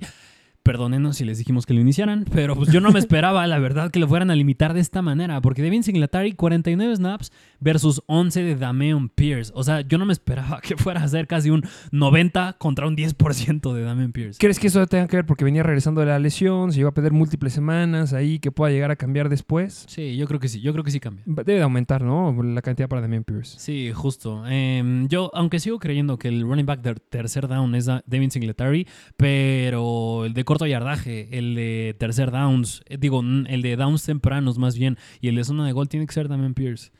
[0.63, 3.89] Perdónenos si les dijimos que lo iniciaran, pero pues yo no me esperaba, la verdad,
[3.89, 8.43] que lo fueran a limitar de esta manera, porque Devin Singletary 49 snaps versus 11
[8.43, 9.51] de Damian Pierce.
[9.55, 12.95] O sea, yo no me esperaba que fuera a ser casi un 90 contra un
[12.95, 14.37] 10% de Damian Pierce.
[14.39, 16.71] ¿Crees que eso tenga que ver porque venía regresando de la lesión?
[16.71, 19.85] Se iba a perder múltiples semanas ahí que pueda llegar a cambiar después.
[19.87, 21.23] Sí, yo creo que sí, yo creo que sí cambia.
[21.25, 22.35] Debe de aumentar, ¿no?
[22.43, 23.57] La cantidad para Damian Pierce.
[23.59, 24.45] Sí, justo.
[24.47, 28.87] Em, yo, aunque sigo creyendo que el running back de tercer down es Devin Singletary,
[29.17, 34.57] pero el de corto yardaje, el de tercer downs, eh, digo, el de downs tempranos
[34.57, 36.91] más bien, y el de zona de gol tiene que ser Damian Pierce.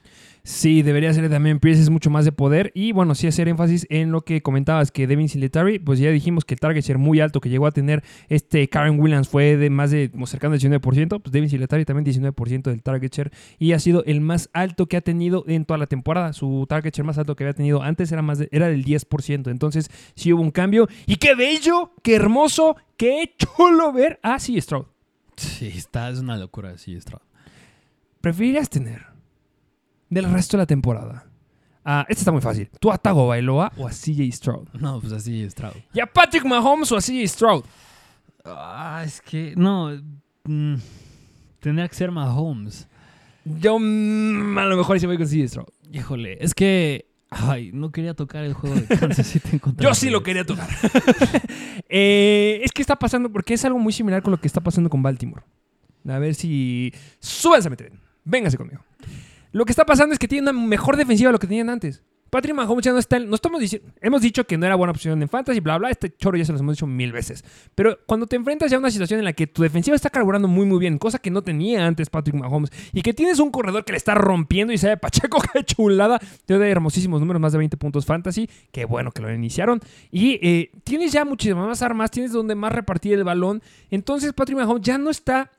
[0.44, 2.72] Sí, debería ser Damian Pierce, es mucho más de poder.
[2.74, 6.46] Y bueno, sí hacer énfasis en lo que comentabas, que Devin Singletary, pues ya dijimos
[6.46, 9.70] que el target share muy alto que llegó a tener este Karen Williams fue de
[9.70, 13.74] más de como cercano al 19%, pues Devin Singletary también 19% del target share y
[13.74, 16.34] ha sido el más alto que ha tenido en toda la temporada.
[16.34, 19.52] Su target share más alto que había tenido antes era, más de- era del 10%,
[19.52, 20.88] entonces sí hubo un cambio.
[21.06, 24.60] Y qué bello, qué hermoso, qué chulo ver a C.
[24.60, 24.86] Stroud.
[25.36, 27.22] Sí, está, es una locura, sí, Stroud.
[28.22, 29.11] ¿Preferirías tener
[30.12, 31.26] del resto de la temporada?
[31.84, 32.70] Ah, este está muy fácil.
[32.80, 34.68] ¿Tú a Tago Bailoa o a CJ Stroud?
[34.74, 35.74] No, pues así, Stroud.
[35.94, 37.64] ¿Y a Patrick Mahomes o a CJ Stroud?
[38.46, 39.90] Ah, es que, no,
[40.44, 40.76] mm,
[41.60, 42.88] tendría que ser Mahomes.
[43.46, 45.70] Yo mm, a lo mejor sí voy con CJ Stroud.
[45.92, 49.96] Híjole, es que, ay, no quería tocar el juego de Kansas City en contra Yo
[49.96, 50.70] sí lo quería tocar.
[51.94, 54.90] Eh, es que está pasando, porque es algo muy similar con lo que está pasando
[54.90, 55.44] con Baltimore.
[56.08, 56.94] A ver si...
[57.20, 58.00] Súbanse a mi tren.
[58.24, 58.82] Véngase conmigo.
[59.52, 62.04] Lo que está pasando es que tiene una mejor defensiva de lo que tenían antes.
[62.32, 63.20] Patrick Mahomes ya no está...
[63.20, 63.92] No estamos diciendo...
[64.00, 65.90] Hemos dicho que no era buena opción en fantasy, bla, bla.
[65.90, 67.44] Este choro ya se los hemos dicho mil veces.
[67.76, 70.48] Pero cuando te enfrentas ya a una situación en la que tu defensiva está carburando
[70.48, 73.84] muy, muy bien, cosa que no tenía antes Patrick Mahomes, y que tienes un corredor
[73.84, 76.22] que le está rompiendo y sabe Pacheco, qué chulada.
[76.46, 78.50] Te da hermosísimos números, más de 20 puntos fantasy.
[78.72, 79.82] Qué bueno que lo iniciaron.
[80.10, 83.62] Y eh, tienes ya muchísimas más armas, tienes donde más repartir el balón.
[83.90, 85.52] Entonces Patrick Mahomes ya no está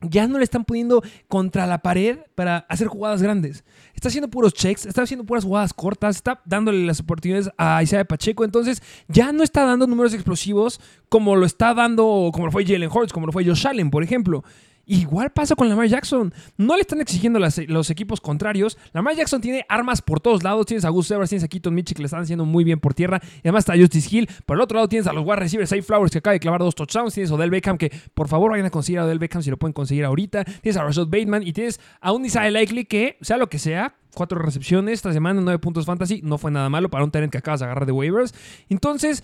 [0.00, 3.64] ya no le están poniendo contra la pared para hacer jugadas grandes.
[3.94, 8.04] Está haciendo puros checks, está haciendo puras jugadas cortas, está dándole las oportunidades a Isaiah
[8.04, 8.44] Pacheco.
[8.44, 12.90] Entonces, ya no está dando números explosivos como lo está dando, como lo fue Jalen
[12.92, 14.44] Hurts, como lo fue Josh Allen, por ejemplo.
[14.90, 16.32] Igual pasa con Lamar Jackson.
[16.56, 18.78] No le están exigiendo los equipos contrarios.
[18.94, 20.64] Lamar Jackson tiene armas por todos lados.
[20.64, 22.94] Tienes a Gus Evers, tienes a Keaton Mitchell que le están haciendo muy bien por
[22.94, 23.20] tierra.
[23.36, 24.30] Y además está Justice Hill.
[24.46, 26.60] Por el otro lado tienes a los wide receivers, Safe Flowers que acaba de clavar
[26.60, 27.12] dos touchdowns.
[27.12, 29.58] Tienes a Odell Beckham que por favor vayan a conseguir a Odell Beckham si lo
[29.58, 30.44] pueden conseguir ahorita.
[30.44, 33.94] Tienes a Rashad Bateman y tienes a un Isaiah Likely que, sea lo que sea,
[34.14, 36.22] cuatro recepciones esta semana, nueve puntos fantasy.
[36.24, 38.34] No fue nada malo para un talent que acabas de agarrar de waivers.
[38.70, 39.22] Entonces,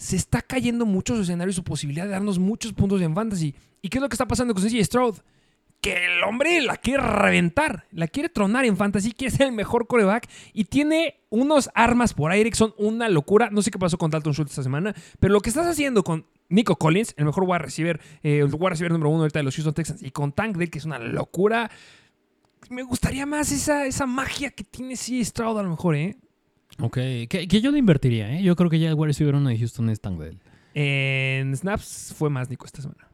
[0.00, 3.54] se está cayendo mucho su escenario y su posibilidad de darnos muchos puntos en fantasy.
[3.82, 5.16] ¿Y qué es lo que está pasando con CJ Stroud?
[5.82, 9.86] Que el hombre la quiere reventar, la quiere tronar en fantasy, quiere ser el mejor
[9.86, 13.50] coreback y tiene unos armas por aire que son una locura.
[13.50, 16.24] No sé qué pasó con Dalton Schultz esta semana, pero lo que estás haciendo con
[16.48, 19.74] Nico Collins, el mejor wide receiver, eh, el receiver número uno ahorita de los Houston
[19.74, 21.70] Texans, y con Tank Dell, que es una locura.
[22.70, 26.16] Me gustaría más esa, esa magia que tiene CJ Stroud a lo mejor, ¿eh?
[26.80, 28.42] Ok, que, que yo lo invertiría, ¿eh?
[28.42, 30.20] Yo creo que ya el wide receiver uno de Houston es Tank
[30.74, 33.08] En snaps fue más Nico esta semana.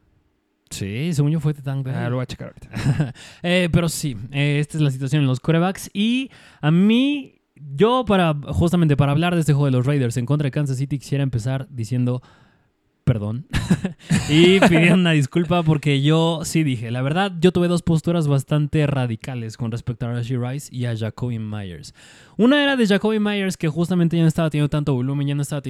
[0.69, 3.13] Sí, según yo fue Tank Ah, lo voy a checar ahorita.
[3.43, 5.89] Eh, pero sí, eh, esta es la situación en los corebacks.
[5.93, 6.29] Y
[6.61, 10.45] a mí, yo para justamente para hablar de este juego de los Raiders en contra
[10.45, 12.21] de Kansas City, quisiera empezar diciendo
[13.07, 13.47] perdón.
[14.29, 18.85] y pidieron una disculpa porque yo sí dije, la verdad, yo tuve dos posturas bastante
[18.85, 21.95] radicales con respecto a Rashi Rice y a Jacoby Myers.
[22.35, 25.41] Una era de Jacoby Myers que justamente ya no estaba teniendo tanto volumen, ya no
[25.41, 25.61] estaba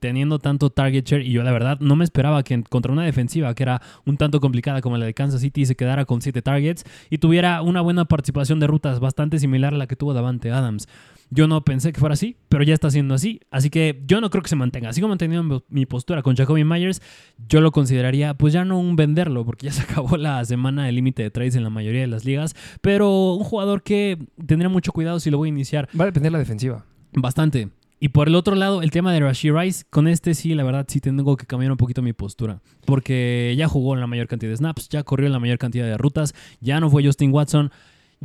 [0.00, 3.54] teniendo, tanto target share y yo la verdad no me esperaba que contra una defensiva
[3.54, 6.84] que era un tanto complicada como la de Kansas City se quedara con 7 targets
[7.08, 10.88] y tuviera una buena participación de rutas bastante similar a la que tuvo Davante Adams.
[11.34, 13.40] Yo no pensé que fuera así, pero ya está siendo así.
[13.50, 14.92] Así que yo no creo que se mantenga.
[14.92, 17.02] Sigo manteniendo mi postura con Jacoby Myers.
[17.48, 20.92] Yo lo consideraría, pues ya no un venderlo, porque ya se acabó la semana de
[20.92, 22.54] límite de trades en la mayoría de las ligas.
[22.80, 24.16] Pero un jugador que
[24.46, 25.88] tendría mucho cuidado si lo voy a iniciar.
[25.98, 26.84] Va a depender de la defensiva.
[27.12, 27.68] Bastante.
[27.98, 30.84] Y por el otro lado, el tema de Rashid Rice, con este sí, la verdad,
[30.88, 32.60] sí tengo que cambiar un poquito mi postura.
[32.86, 35.86] Porque ya jugó en la mayor cantidad de snaps, ya corrió en la mayor cantidad
[35.86, 37.72] de rutas, ya no fue Justin Watson.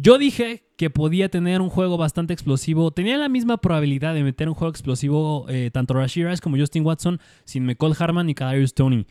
[0.01, 2.91] Yo dije que podía tener un juego bastante explosivo.
[2.91, 6.85] Tenía la misma probabilidad de meter un juego explosivo eh, tanto Rashid Rice como Justin
[6.85, 9.05] Watson sin McCall Harman y Kadarius Tony.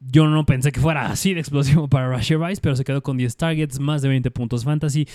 [0.00, 3.18] Yo no pensé que fuera así de explosivo para Rashid Rice, pero se quedó con
[3.18, 5.06] 10 targets, más de 20 puntos fantasy.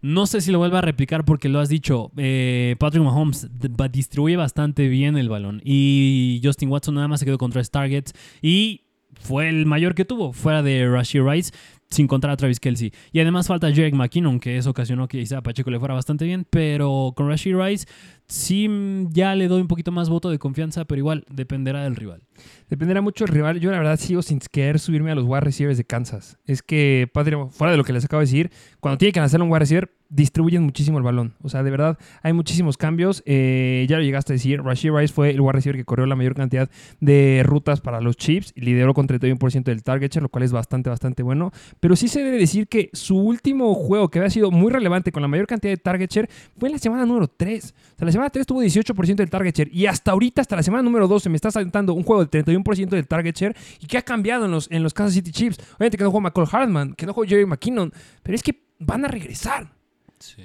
[0.00, 2.12] No sé si lo vuelva a replicar porque lo has dicho.
[2.16, 3.48] Eh, Patrick Mahomes
[3.90, 5.60] distribuye bastante bien el balón.
[5.64, 8.12] Y Justin Watson nada más se quedó con 3 targets.
[8.42, 8.82] Y
[9.14, 11.52] fue el mayor que tuvo, fuera de Rashid Rice
[11.90, 12.92] sin contar a Travis Kelsey.
[13.12, 16.46] Y además falta Jerick McKinnon, que eso ocasionó que a Pacheco le fuera bastante bien,
[16.48, 17.86] pero con Rashid Rice
[18.28, 18.68] sí
[19.10, 22.22] ya le doy un poquito más voto de confianza, pero igual dependerá del rival.
[22.68, 23.60] Dependerá mucho del rival.
[23.60, 26.38] Yo la verdad sigo sin querer subirme a los wide receivers de Kansas.
[26.44, 29.42] Es que, padre, fuera de lo que les acabo de decir, cuando tiene que lanzar
[29.42, 31.34] un wide receiver, distribuyen muchísimo el balón.
[31.42, 33.22] O sea, de verdad, hay muchísimos cambios.
[33.26, 36.16] Eh, ya lo llegaste a decir, Rashid Rice fue el wide receiver que corrió la
[36.16, 40.28] mayor cantidad de rutas para los Chips y lideró con 31% del target share, lo
[40.28, 41.52] cual es bastante, bastante bueno.
[41.80, 45.22] Pero sí se debe decir que su último juego que había sido muy relevante con
[45.22, 47.64] la mayor cantidad de target share fue en la semana número 3.
[47.64, 50.62] O sea, la semana 3 tuvo 18% del target share y hasta ahorita, hasta la
[50.62, 53.98] semana número 12, me está saltando un juego de 31% del target share y que
[53.98, 55.58] ha cambiado en los, en los Kansas City Chiefs.
[55.76, 59.04] Obviamente que no jugó McCall Hartman, que no jugó Jerry McKinnon, pero es que van
[59.04, 59.72] a regresar.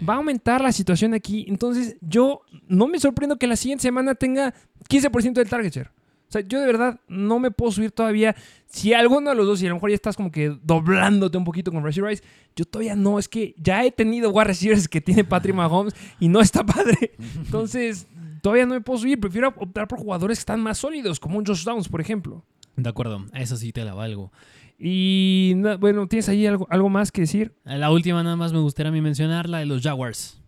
[0.08, 1.46] Va a aumentar la situación aquí.
[1.48, 4.54] Entonces, yo no me sorprendo que la siguiente semana tenga
[4.90, 5.92] 15% del target share.
[6.34, 8.36] O sea, yo de verdad no me puedo subir todavía.
[8.66, 11.44] Si alguno de los dos, y a lo mejor ya estás como que doblándote un
[11.44, 12.24] poquito con Rashid Rice,
[12.56, 13.20] yo todavía no.
[13.20, 17.12] Es que ya he tenido wide receivers que tiene Patrick Mahomes y no está padre.
[17.38, 18.08] Entonces,
[18.42, 19.20] todavía no me puedo subir.
[19.20, 22.44] Prefiero optar por jugadores que están más sólidos, como un Josh Downs, por ejemplo.
[22.76, 24.32] De acuerdo, eso sí te la valgo.
[24.80, 27.54] Y bueno, ¿tienes ahí algo, algo más que decir?
[27.64, 30.43] La última nada más me gustaría a mí mencionar, la de los Jaguars.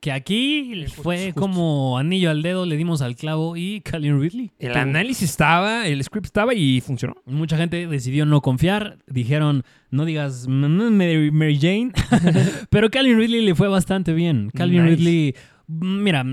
[0.00, 4.52] Que aquí fue como anillo al dedo, le dimos al clavo y Calvin Ridley.
[4.60, 7.16] El análisis estaba, el script estaba y funcionó.
[7.26, 8.98] Mucha gente decidió no confiar.
[9.08, 11.90] Dijeron, no digas Mary, Jane.
[12.70, 14.50] Pero Calvin Ridley le fue bastante bien.
[14.54, 15.34] Calvin Ridley
[15.70, 16.24] Mira,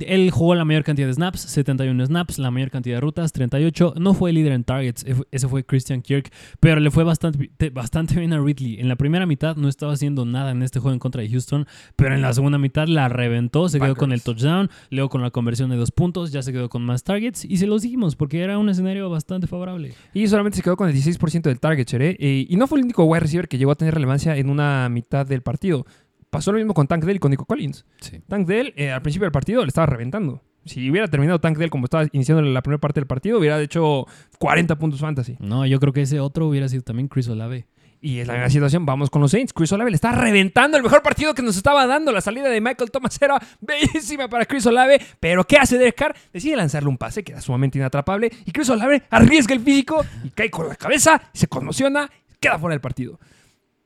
[0.00, 3.94] él jugó la mayor cantidad de snaps, 71 snaps, la mayor cantidad de rutas, 38.
[3.96, 8.18] No fue el líder en targets, ese fue Christian Kirk, pero le fue bastante, bastante
[8.18, 8.80] bien a Ridley.
[8.80, 11.66] En la primera mitad no estaba haciendo nada en este juego en contra de Houston,
[11.96, 15.30] pero en la segunda mitad la reventó, se quedó con el touchdown, luego con la
[15.30, 18.42] conversión de dos puntos, ya se quedó con más targets y se los dijimos porque
[18.42, 19.94] era un escenario bastante favorable.
[20.12, 22.46] Y solamente se quedó con el 16% del target ¿eh?
[22.46, 25.26] y no fue el único wide receiver que llegó a tener relevancia en una mitad
[25.26, 25.86] del partido.
[26.32, 27.84] Pasó lo mismo con Tank Dell y con Nico Collins.
[28.26, 30.40] Tank Dell eh, al principio del partido le estaba reventando.
[30.64, 34.06] Si hubiera terminado Tank Dell como estaba iniciando la primera parte del partido, hubiera hecho
[34.38, 35.36] 40 puntos fantasy.
[35.40, 37.66] No, yo creo que ese otro hubiera sido también Chris Olave.
[38.00, 39.52] Y es la misma situación, vamos con los Saints.
[39.52, 42.12] Chris Olave le está reventando el mejor partido que nos estaba dando.
[42.12, 45.02] La salida de Michael Thomas era bellísima para Chris Olave.
[45.20, 46.16] Pero ¿qué hace Derek Carr?
[46.32, 48.32] Decide lanzarle un pase que era sumamente inatrapable.
[48.46, 52.72] Y Chris Olave arriesga el físico y cae con la cabeza, se conmociona, queda fuera
[52.72, 53.20] del partido.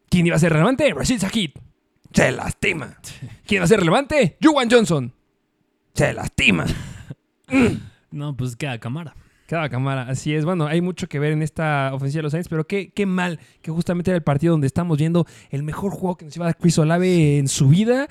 [0.09, 0.95] ¿Quién iba a ser relevante?
[0.95, 1.66] Rashid Sakit
[2.17, 2.97] se lastima.
[3.47, 4.39] ¿Quién va a ser relevante?
[4.43, 5.13] Juwan Johnson.
[5.95, 6.65] Se lastima.
[8.09, 9.15] No, pues queda cámara.
[9.47, 10.47] Cada cámara, así es.
[10.47, 13.41] Bueno, hay mucho que ver en esta ofensiva de los Saints, pero qué, qué mal
[13.61, 16.49] que justamente era el partido donde estamos viendo el mejor juego que nos iba a
[16.49, 18.09] dar Chris Olave en su vida.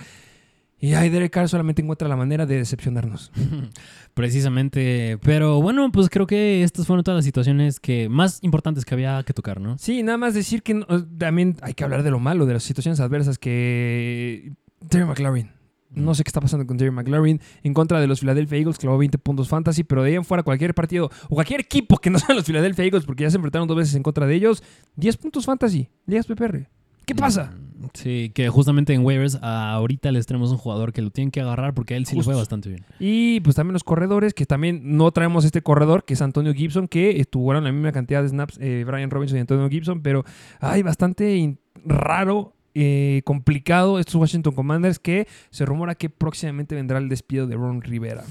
[0.85, 3.31] Y ay, Derek Carr solamente encuentra la manera de decepcionarnos.
[4.13, 5.17] Precisamente.
[5.23, 9.23] Pero bueno, pues creo que estas fueron todas las situaciones que más importantes que había
[9.23, 9.79] que tocar, ¿no?
[9.79, 10.85] Sí, nada más decir que
[11.17, 14.53] también hay que hablar de lo malo, de las situaciones adversas que.
[14.87, 15.49] Terry McLaurin.
[15.89, 18.99] No sé qué está pasando con Terry McLaurin en contra de los Philadelphia Eagles, clavó
[18.99, 22.19] 20 puntos fantasy, pero de ahí en fuera cualquier partido o cualquier equipo que no
[22.19, 24.61] sean los Philadelphia Eagles, porque ya se enfrentaron dos veces en contra de ellos,
[24.97, 26.69] 10 puntos fantasy, ligas PPR.
[27.05, 27.53] ¿Qué pasa?
[27.53, 31.41] Mm, sí, que justamente en waivers ahorita les tenemos un jugador que lo tienen que
[31.41, 32.85] agarrar porque a él sí le fue bastante bien.
[32.99, 36.87] Y pues también los corredores, que también no traemos este corredor, que es Antonio Gibson,
[36.87, 40.23] que estuvieron la misma cantidad de snaps, eh, Brian Robinson y Antonio Gibson, pero
[40.59, 47.07] hay bastante raro eh, complicado estos Washington Commanders que se rumora que próximamente vendrá el
[47.07, 48.23] despido de Ron Rivera.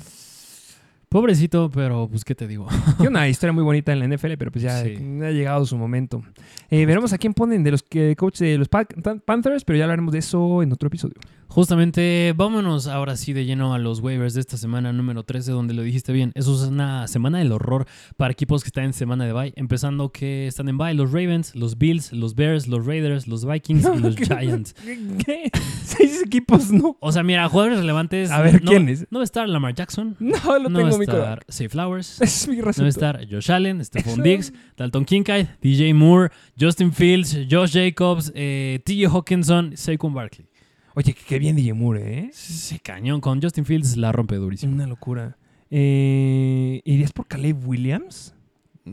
[1.14, 2.66] Pobrecito, pero pues, ¿qué te digo?
[2.96, 4.96] Tiene una historia muy bonita en la NFL, pero pues ya Sí.
[5.22, 6.24] ha llegado su momento.
[6.70, 8.84] Eh, veremos a quién ponen de los que coach de los Pa-
[9.24, 11.14] Panthers, pero ya hablaremos de eso en otro episodio.
[11.48, 15.72] Justamente, vámonos ahora sí de lleno a los waivers de esta semana número 13, donde
[15.74, 16.32] lo dijiste bien.
[16.34, 19.52] Eso es una semana del horror para equipos que están en semana de bye.
[19.56, 23.86] Empezando que están en bye los Ravens, los Bills, los Bears, los Raiders, los Vikings
[23.96, 24.74] y los Giants.
[25.24, 25.50] ¿Qué?
[25.84, 26.96] Seis equipos, no.
[27.00, 28.30] O sea, mira, jugadores relevantes.
[28.30, 29.06] A ver, no, ¿quiénes?
[29.10, 30.16] No va a estar Lamar Jackson.
[30.24, 31.44] No, lo no va tengo a mi estar corazón.
[31.48, 32.20] Safe Flowers.
[32.20, 34.22] Es mi No va a estar Josh Allen, Stephon.
[34.22, 40.46] Diggs, Dalton Kincaid, DJ Moore, Justin Fields, Josh Jacobs, eh, TJ Hawkinson, Saquon Barkley.
[40.94, 42.30] Oye, qué- bien DJ Moore, ¿eh?
[42.32, 43.20] Sí, cañón.
[43.20, 44.72] Con Justin Fields la rompe durísimo.
[44.74, 45.36] Una locura.
[45.70, 48.34] Eh, ¿Irías por Caleb Williams?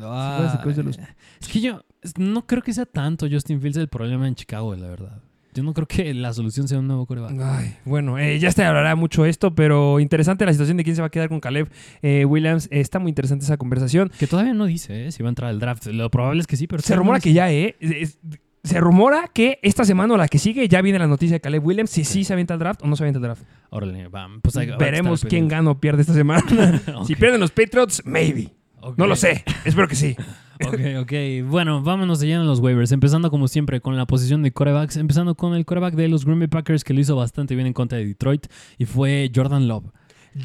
[0.02, 0.98] Ah, de los-
[1.40, 1.84] Es que yo
[2.18, 5.22] no creo que sea tanto Justin Fields el problema en Chicago, la verdad.
[5.54, 7.38] Yo no creo que la solución sea un nuevo coreback.
[7.42, 11.02] Ay, bueno, eh, ya se hablará mucho esto, pero interesante la situación de quién se
[11.02, 11.70] va a quedar con Caleb
[12.02, 12.68] eh, Williams.
[12.72, 14.10] Eh, está muy interesante esa conversación.
[14.18, 15.88] Que todavía no dice si va a entrar al draft.
[15.88, 17.76] Lo probable es que sí, pero Se rumora no que ya, ¿eh?
[17.82, 18.18] Es-
[18.64, 21.66] se rumora que esta semana o la que sigue ya viene la noticia de Caleb
[21.66, 21.90] Williams.
[21.90, 23.44] Si sí, se avienta el draft o no se avienta el draft.
[23.70, 24.10] Órale,
[24.42, 26.42] pues Veremos quién gana o pierde esta semana.
[27.06, 28.50] Si pierden los Patriots, maybe.
[28.98, 29.44] No lo sé.
[29.66, 30.16] Espero que sí.
[30.64, 31.14] Ok, ok.
[31.50, 32.92] Bueno, vámonos de lleno a los waivers.
[32.92, 34.96] Empezando como siempre con la posición de corebacks.
[34.98, 37.74] Empezando con el coreback de los Green Bay Packers que lo hizo bastante bien en
[37.74, 38.46] contra de Detroit.
[38.78, 39.86] Y fue Jordan Love.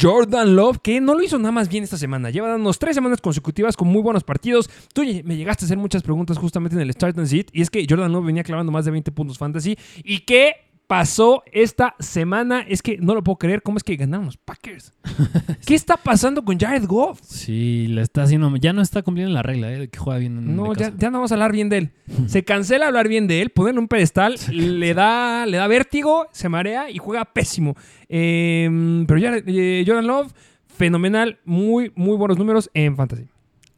[0.01, 2.31] Jordan Love, que no lo hizo nada más bien esta semana.
[2.31, 4.69] Lleva dándonos tres semanas consecutivas con muy buenos partidos.
[4.93, 7.51] Tú me llegaste a hacer muchas preguntas justamente en el Start and Sit.
[7.53, 9.77] Y es que Jordan Love venía clavando más de 20 puntos fantasy.
[10.05, 12.61] ¿Y qué pasó esta semana?
[12.61, 13.63] Es que no lo puedo creer.
[13.63, 14.93] ¿Cómo es que ganaron los Packers?
[15.67, 17.21] ¿Qué está pasando con Jared Goff?
[17.23, 18.55] Sí, le está haciendo.
[18.57, 19.79] Ya no está cumpliendo la regla, ¿eh?
[19.79, 21.91] De que juega bien en No, ya, ya no vamos a hablar bien de él.
[22.27, 26.49] Se cancela hablar bien de él, ponerle un pedestal, le da, le da vértigo, se
[26.49, 27.77] marea y juega pésimo.
[28.09, 30.33] Eh, pero eh, Jordan Love,
[30.67, 33.27] fenomenal, muy, muy buenos números en fantasy.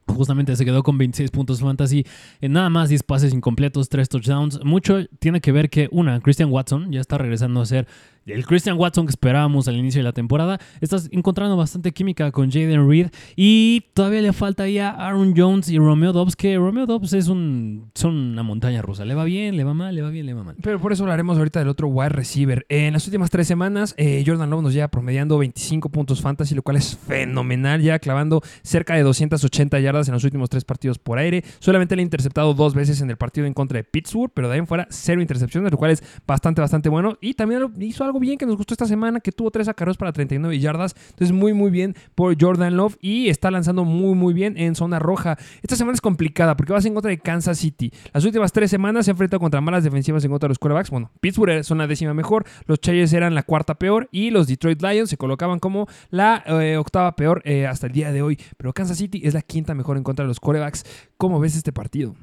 [0.09, 2.05] Justamente se quedó con 26 puntos fantasy,
[2.40, 4.64] en nada más 10 pases incompletos, 3 touchdowns.
[4.64, 7.87] Mucho tiene que ver que, una, Christian Watson ya está regresando a ser
[8.31, 10.59] el Christian Watson que esperábamos al inicio de la temporada.
[10.81, 15.69] Estás encontrando bastante química con Jaden Reed y todavía le falta ahí a Aaron Jones
[15.69, 19.05] y Romeo Dobbs, que Romeo Dobbs es un, son una montaña rusa.
[19.05, 20.57] Le va bien, le va mal, le va bien, le va mal.
[20.62, 22.67] Pero por eso hablaremos ahorita del otro wide receiver.
[22.69, 26.62] En las últimas tres semanas, eh, Jordan Love nos lleva promediando 25 puntos fantasy, lo
[26.62, 31.19] cual es fenomenal, ya clavando cerca de 280 yardas en los últimos tres partidos por
[31.19, 31.45] aire.
[31.59, 34.55] Solamente le ha interceptado dos veces en el partido en contra de Pittsburgh, pero de
[34.55, 37.17] ahí en fuera cero intercepciones, lo cual es bastante, bastante bueno.
[37.21, 40.12] Y también hizo algo bien que nos gustó esta semana, que tuvo tres acarreos para
[40.12, 40.94] 39 yardas.
[41.11, 44.98] Entonces, muy, muy bien por Jordan Love y está lanzando muy, muy bien en zona
[44.98, 45.37] roja.
[45.62, 47.92] Esta semana es complicada porque vas en contra de Kansas City.
[48.12, 50.90] Las últimas tres semanas se ha enfrentado contra malas defensivas en contra de los quarterbacks.
[50.90, 54.83] Bueno, Pittsburgh es una décima mejor, los Chargers eran la cuarta peor y los Detroit
[54.83, 58.38] Lions se colocaban como la eh, octava peor eh, hasta el día de hoy.
[58.57, 60.85] Pero Kansas City es la quinta mejor en contra de los quarterbacks.
[61.16, 62.14] ¿Cómo ves este partido?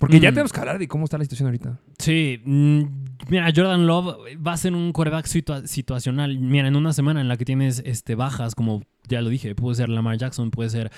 [0.00, 0.34] Porque ya Mm.
[0.34, 1.78] tenemos que hablar de cómo está la situación ahorita.
[1.98, 2.80] Sí, mm,
[3.28, 6.38] mira, Jordan Love va a ser un coreback situa- situacional.
[6.38, 9.74] Mira, en una semana en la que tienes este, bajas, como ya lo dije, puede
[9.76, 10.90] ser Lamar Jackson, puede ser,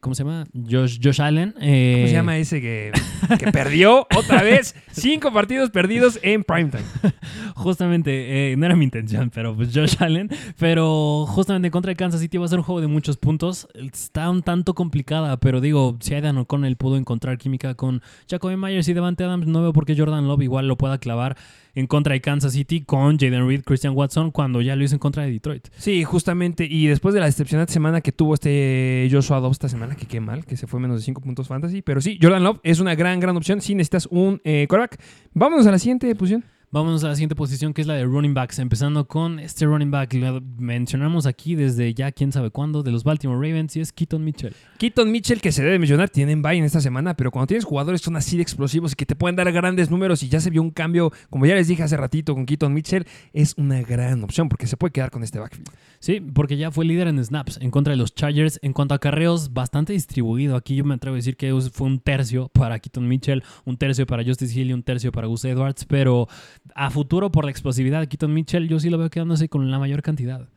[0.00, 0.44] ¿cómo se llama?
[0.70, 1.54] Josh, Josh Allen.
[1.60, 2.92] eh, ¿Cómo se llama ese que,
[3.38, 4.74] que perdió otra vez?
[4.92, 6.82] Cinco partidos perdidos en primetime.
[7.54, 10.30] Justamente, eh, no era mi intención, pero pues Josh Allen.
[10.58, 13.68] Pero justamente en contra de Kansas City va a ser un juego de muchos puntos.
[13.74, 18.88] Está un tanto complicada, pero digo, si Aidan O'Connell pudo encontrar química con Jacoby Myers
[18.88, 21.36] y Devante Adams, no veo por qué Jordan Love igual lo pueda clavar
[21.76, 24.98] en contra de Kansas City con Jaden Reed, Christian Watson, cuando ya lo hizo en
[24.98, 25.68] contra de Detroit.
[25.76, 26.66] Sí, justamente.
[26.68, 30.18] Y después de la decepcionante semana que tuvo este Joshua Dobbs esta semana, que qué
[30.18, 31.82] mal, que se fue menos de 5 puntos fantasy.
[31.82, 34.98] Pero sí, Jordan Love es una gran, gran opción si necesitas un eh, quarterback.
[35.34, 36.44] Vámonos a la siguiente posición.
[36.76, 39.90] Vámonos a la siguiente posición que es la de running backs, empezando con este running
[39.90, 43.94] back, lo mencionamos aquí desde ya quién sabe cuándo, de los Baltimore Ravens y es
[43.94, 44.54] Keaton Mitchell.
[44.76, 48.02] Keaton Mitchell, que se debe mencionar, tienen bye en esta semana, pero cuando tienes jugadores
[48.02, 50.50] que son así de explosivos y que te pueden dar grandes números y ya se
[50.50, 54.22] vio un cambio, como ya les dije hace ratito con Keaton Mitchell, es una gran
[54.22, 55.70] opción porque se puede quedar con este backfield.
[55.98, 58.58] Sí, porque ya fue líder en snaps en contra de los Chargers.
[58.62, 60.56] En cuanto a carreos, bastante distribuido.
[60.56, 64.06] Aquí yo me atrevo a decir que fue un tercio para Keaton Mitchell, un tercio
[64.06, 65.86] para Justice Hill y un tercio para Gus Edwards.
[65.86, 66.28] Pero
[66.74, 69.78] a futuro, por la explosividad de Keaton Mitchell, yo sí lo veo quedándose con la
[69.78, 70.48] mayor cantidad.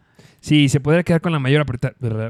[0.42, 1.66] Sí, se podría quedar con la mayor,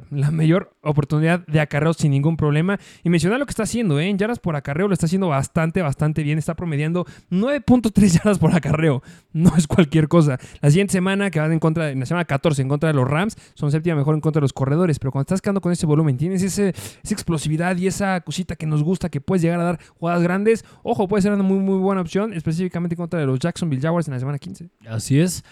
[0.10, 2.80] la mayor oportunidad de acarreo sin ningún problema.
[3.04, 4.08] Y mencionar lo que está haciendo, ¿eh?
[4.08, 6.38] En yardas por acarreo lo está haciendo bastante, bastante bien.
[6.38, 9.04] Está promediando 9.3 yardas por acarreo.
[9.32, 10.39] No es cualquier cosa.
[10.62, 13.08] La siguiente semana, que van en contra, en la semana 14 en contra de los
[13.08, 15.00] Rams, son séptima mejor en contra de los corredores.
[15.00, 18.65] Pero cuando estás quedando con ese volumen, tienes ese, esa explosividad y esa cosita que
[18.65, 20.65] nos gusta, que puedes llegar a dar jugadas grandes.
[20.84, 24.08] Ojo, puede ser una muy, muy buena opción, específicamente en contra de los Jacksonville Jaguars
[24.08, 24.69] en la semana 15.
[24.88, 25.43] Así es.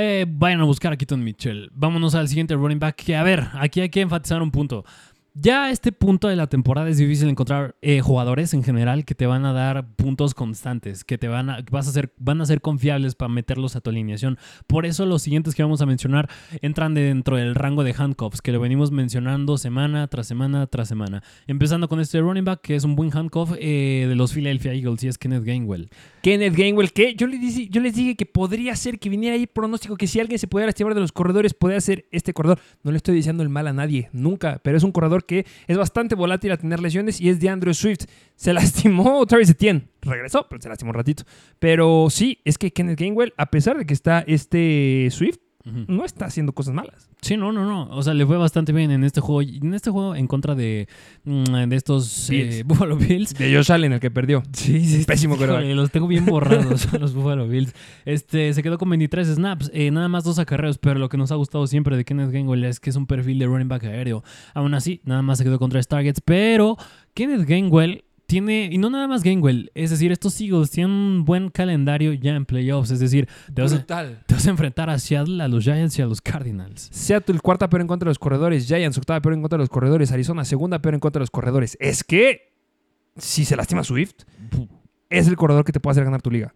[0.00, 1.72] Eh, vayan a buscar a Keaton Mitchell.
[1.74, 2.94] Vámonos al siguiente running back.
[2.94, 4.84] Que a ver, aquí hay que enfatizar un punto.
[5.40, 9.14] Ya a este punto de la temporada es difícil encontrar eh, jugadores en general que
[9.14, 12.46] te van a dar puntos constantes, que te van a, vas a ser, van a
[12.46, 14.36] ser confiables para meterlos a tu alineación.
[14.66, 16.28] Por eso los siguientes que vamos a mencionar
[16.60, 21.22] entran dentro del rango de handcuffs, que lo venimos mencionando semana tras semana tras semana.
[21.46, 25.04] Empezando con este running back, que es un buen handcuff eh, de los Philadelphia Eagles,
[25.04, 25.88] y es Kenneth Gainwell.
[26.20, 29.46] Kenneth Gainwell, que yo les, dije, yo les dije que podría ser que viniera ahí
[29.46, 32.58] pronóstico, que si alguien se pudiera lastimar de los corredores, podría ser este corredor.
[32.82, 35.76] No le estoy diciendo el mal a nadie, nunca, pero es un corredor que es
[35.76, 38.06] bastante volátil a tener lesiones y es de Andrew Swift.
[38.34, 41.22] Se lastimó Travis Etienne, regresó, pero se lastimó un ratito.
[41.60, 45.38] Pero sí, es que Kenneth Gainwell, a pesar de que está este Swift,
[45.86, 47.08] no está haciendo cosas malas.
[47.20, 47.88] Sí, no, no, no.
[47.90, 49.42] O sea, le fue bastante bien en este juego.
[49.42, 50.88] En este juego en contra de,
[51.24, 53.34] mm, de estos eh, Buffalo Bills.
[53.34, 54.42] De Josh Allen, el que perdió.
[54.52, 55.04] Sí, sí.
[55.04, 55.60] Pésimo, pero.
[55.60, 57.74] Los tengo bien borrados, los Buffalo Bills.
[58.04, 61.32] Este, se quedó con 23 snaps, eh, nada más dos acarreos, pero lo que nos
[61.32, 64.22] ha gustado siempre de Kenneth Gainwell es que es un perfil de running back aéreo.
[64.54, 66.76] Aún así, nada más se quedó con tres targets, pero
[67.14, 71.48] Kenneth Gainwell tiene, y no nada más Gainwell, es decir, estos Eagles tienen un buen
[71.48, 75.42] calendario ya en playoffs, es decir, te vas, a, te vas, a, enfrentar a Seattle,
[75.42, 76.90] a los Giants y a los Cardinals.
[76.92, 79.70] Seattle, cuarta peor en contra de los corredores, Giants, octava peor en contra de los
[79.70, 81.78] corredores, Arizona, segunda peor en contra de los corredores.
[81.80, 82.52] Es que,
[83.16, 84.24] si se lastima Swift,
[85.08, 86.54] es el corredor que te puede hacer ganar tu liga.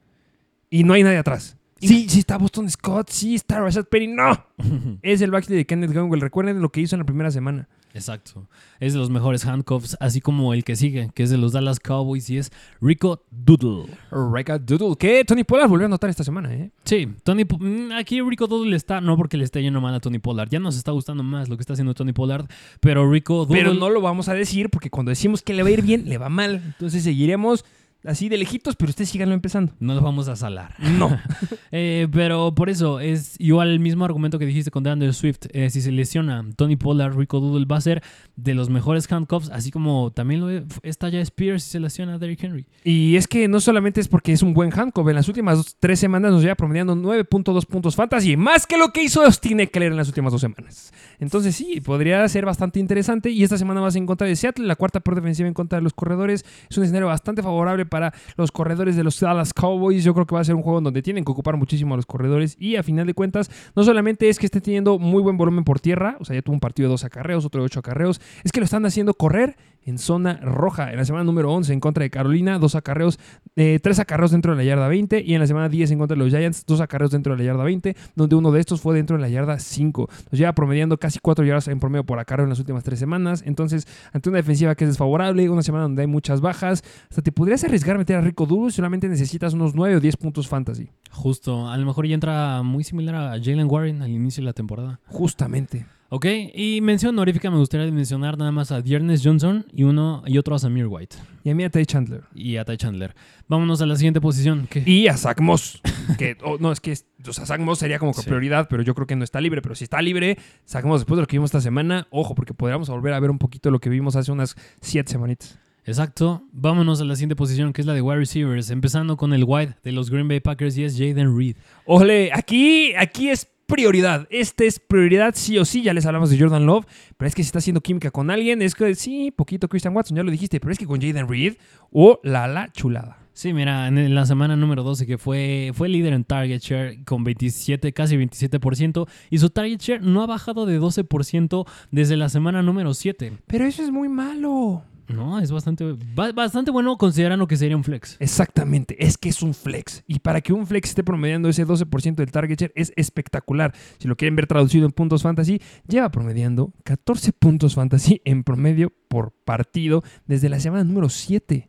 [0.68, 1.56] Y no hay nadie atrás.
[1.88, 4.46] Sí, sí está Boston Scott, sí está Rashad Penny, no.
[5.02, 6.20] es el backfield de Kenneth Gainwell.
[6.20, 7.68] Recuerden lo que hizo en la primera semana.
[7.94, 8.48] Exacto.
[8.80, 11.78] Es de los mejores handcuffs, así como el que sigue, que es de los Dallas
[11.78, 13.92] Cowboys y es Rico Doodle.
[14.10, 16.70] Rico Doodle, que Tony Pollard volvió a notar esta semana, ¿eh?
[16.84, 20.18] Sí, Tony, mm, aquí Rico Doodle está, no porque le esté yendo mal a Tony
[20.18, 22.46] Pollard, ya nos está gustando más lo que está haciendo Tony Pollard,
[22.80, 23.58] pero Rico Doodle...
[23.58, 26.08] Pero no lo vamos a decir porque cuando decimos que le va a ir bien,
[26.08, 26.62] le va mal.
[26.64, 27.64] Entonces seguiremos
[28.04, 29.72] así de lejitos, pero ustedes síganlo empezando.
[29.80, 30.74] No los vamos a salar.
[30.78, 31.18] No.
[31.72, 35.46] eh, pero por eso es igual el mismo argumento que dijiste con DeAndre Swift.
[35.52, 38.02] Eh, si se lesiona Tony Pollard, Rico Doodle va a ser
[38.36, 42.42] de los mejores handcuffs, así como también lo está ya Spears si se lesiona Derrick
[42.42, 42.66] Henry.
[42.84, 45.76] Y es que no solamente es porque es un buen handcuff, en las últimas dos,
[45.78, 49.92] tres semanas nos lleva promediando 9.2 puntos fantasy, más que lo que hizo Austin Eckler
[49.92, 50.92] en las últimas dos semanas.
[51.18, 53.30] Entonces sí, podría ser bastante interesante.
[53.30, 55.82] Y esta semana vas en contra de Seattle, la cuarta por defensiva en contra de
[55.82, 56.44] los corredores.
[56.68, 60.02] Es un escenario bastante favorable para los corredores de los Dallas Cowboys.
[60.02, 61.96] Yo creo que va a ser un juego en donde tienen que ocupar muchísimo a
[61.96, 62.56] los corredores.
[62.58, 65.78] Y a final de cuentas, no solamente es que esté teniendo muy buen volumen por
[65.78, 68.50] tierra, o sea, ya tuvo un partido de dos acarreos, otro de ocho acarreos, es
[68.50, 70.90] que lo están haciendo correr en zona roja.
[70.90, 73.18] En la semana número 11 en contra de Carolina, dos acarreos,
[73.56, 75.22] eh, tres acarreos dentro de la yarda 20.
[75.22, 77.44] Y en la semana 10 en contra de los Giants, dos acarreos dentro de la
[77.44, 80.08] yarda 20, donde uno de estos fue dentro de la yarda 5.
[80.30, 83.42] Nos lleva promediando casi cuatro yardas en promedio por acarreo en las últimas tres semanas.
[83.46, 87.32] Entonces, ante una defensiva que es desfavorable, una semana donde hay muchas bajas, hasta te
[87.32, 90.48] podrías arriesgar a meter a Rico Duro si solamente necesitas unos 9 o 10 puntos
[90.48, 90.90] fantasy.
[91.10, 94.52] Justo, a lo mejor ya entra muy similar a Jalen Warren al inicio de la
[94.52, 95.00] temporada.
[95.06, 95.86] Justamente.
[96.14, 100.36] Ok, y mención honorífica me gustaría mencionar nada más a Dearness Johnson y uno y
[100.36, 101.16] otro a Samir White.
[101.42, 102.24] Y a mí a Ty Chandler.
[102.34, 103.14] Y a Ty Chandler.
[103.48, 104.68] Vámonos a la siguiente posición.
[104.68, 104.82] ¿Qué?
[104.84, 105.80] Y a Zach Moss.
[106.18, 106.92] que, oh, no, es que
[107.26, 109.62] o sea, Zach Moss sería como que prioridad, pero yo creo que no está libre.
[109.62, 110.36] Pero si está libre,
[110.68, 113.30] Zach Moss, después de lo que vimos esta semana, ojo, porque podríamos volver a ver
[113.30, 115.58] un poquito lo que vimos hace unas siete semanitas.
[115.84, 116.44] Exacto.
[116.52, 118.70] Vámonos a la siguiente posición, que es la de wide receivers.
[118.70, 121.56] Empezando con el wide de los Green Bay Packers y es Jaden Reed.
[121.86, 124.26] Ole, aquí, aquí es prioridad.
[124.30, 125.82] Este es prioridad sí o sí.
[125.82, 126.84] Ya les hablamos de Jordan Love,
[127.16, 130.16] pero es que si está haciendo química con alguien, es que sí, poquito Christian Watson,
[130.16, 131.54] ya lo dijiste, pero es que con Jaden Reed,
[131.90, 133.18] o la la chulada.
[133.32, 137.24] Sí, mira, en la semana número 12 que fue, fue líder en target share con
[137.24, 142.60] 27, casi 27%, y su target share no ha bajado de 12% desde la semana
[142.60, 143.32] número 7.
[143.46, 144.82] Pero eso es muy malo.
[145.08, 145.96] No, es bastante,
[146.34, 148.16] bastante bueno considerando que sería un flex.
[148.20, 150.04] Exactamente, es que es un flex.
[150.06, 153.74] Y para que un flex esté promediando ese 12% del target share es espectacular.
[153.98, 158.92] Si lo quieren ver traducido en puntos fantasy, lleva promediando 14 puntos fantasy en promedio
[159.08, 161.68] por partido desde la semana número 7.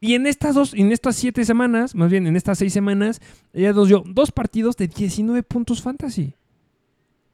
[0.00, 3.20] Y en estas dos, en estas siete semanas, más bien en estas seis semanas,
[3.52, 6.34] ya nos dio dos partidos de 19 puntos fantasy.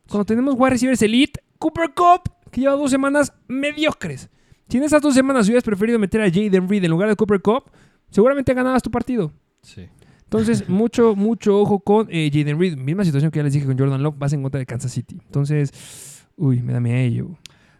[0.06, 4.30] Cuando tenemos wide receivers elite, Cooper Cup que lleva dos semanas mediocres.
[4.68, 7.40] Si en esas dos semanas hubieras preferido meter a Jaden Reed en lugar de Cooper
[7.40, 7.70] Cup,
[8.10, 9.32] seguramente ganabas tu partido.
[9.62, 9.88] Sí.
[10.24, 12.76] Entonces, mucho, mucho ojo con eh, Jaden Reed.
[12.76, 15.18] Misma situación que ya les dije con Jordan Love, vas en contra de Kansas City.
[15.24, 17.38] Entonces, uy, me da miedo.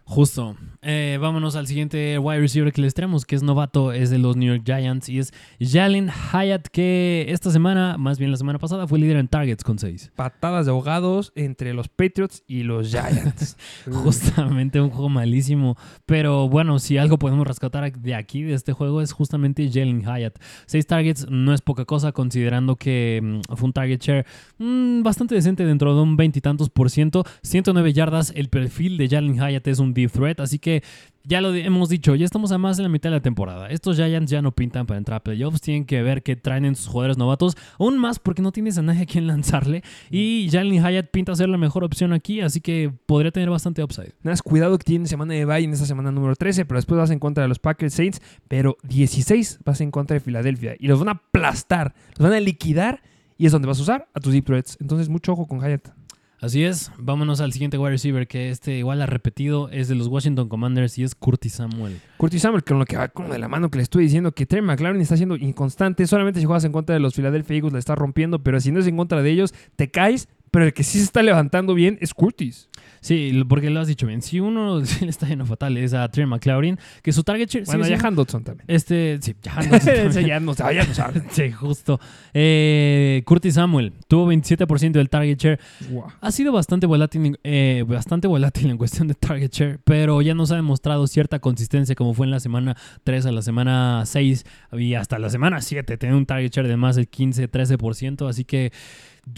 [0.09, 0.55] Justo.
[0.81, 4.37] Eh, vámonos al siguiente wide receiver que les traemos, que es novato, es de los
[4.37, 8.87] New York Giants y es Jalen Hyatt, que esta semana, más bien la semana pasada,
[8.87, 10.13] fue líder en targets con 6.
[10.15, 13.55] Patadas de ahogados entre los Patriots y los Giants.
[13.85, 15.77] Justamente un juego malísimo.
[16.07, 20.39] Pero bueno, si algo podemos rescatar de aquí, de este juego, es justamente Jalen Hyatt.
[20.65, 24.25] 6 targets no es poca cosa, considerando que mm, fue un target share
[24.57, 27.25] mm, bastante decente dentro de un veintitantos por ciento.
[27.43, 30.83] 109 yardas, el perfil de Jalen Hyatt es un deep threat, así que
[31.29, 33.69] ya lo hemos dicho, ya estamos a más de la mitad de la temporada.
[33.69, 35.61] Estos Giants ya no pintan para entrar a playoffs.
[35.61, 37.55] Tienen que ver qué traen en sus jugadores novatos.
[37.77, 39.83] Aún más porque no tienes a nadie a quien lanzarle.
[40.09, 42.41] Y Jalen Hyatt pinta ser la mejor opción aquí.
[42.41, 44.13] Así que podría tener bastante upside.
[44.23, 46.65] Nada cuidado que tiene semana de bye en esa semana número 13.
[46.65, 48.21] Pero después vas en contra de los Packers Saints.
[48.47, 50.75] Pero 16 vas en contra de Filadelfia.
[50.79, 51.93] Y los van a aplastar.
[52.17, 53.03] Los van a liquidar.
[53.37, 54.77] Y es donde vas a usar a tus deep threats.
[54.81, 55.98] Entonces, mucho ojo con Hyatt.
[56.41, 60.07] Así es, vámonos al siguiente wide receiver que este igual ha repetido, es de los
[60.07, 61.99] Washington Commanders y es Curtis Samuel.
[62.15, 64.45] Curtis Samuel, con lo que va como de la mano que le estoy diciendo, que
[64.45, 67.79] Terry McLaren está siendo inconstante, solamente si juegas en contra de los Philadelphia Eagles la
[67.79, 70.83] está rompiendo, pero si no es en contra de ellos, te caes, pero el que
[70.83, 72.68] sí se está levantando bien es Curtis.
[73.01, 74.21] Sí, porque lo has dicho bien.
[74.21, 77.65] Si uno le está yendo fatal es a Trey McLaurin, que su target share...
[77.65, 78.65] Bueno, ya siendo- Handotson también.
[78.67, 80.07] Este, sí, ya también.
[80.07, 81.21] Ese ya no sabe, ya no sabe.
[81.31, 81.99] Sí, justo.
[82.33, 85.59] Eh, Curtis Samuel tuvo 27% del target share.
[85.89, 86.07] Guau.
[86.21, 90.51] Ha sido bastante volátil, eh, bastante volátil en cuestión de target share, pero ya nos
[90.51, 94.93] ha demostrado cierta consistencia como fue en la semana 3 a la semana 6 y
[94.93, 95.97] hasta la semana 7.
[95.97, 98.71] Tiene un target share de más del 15-13%, así que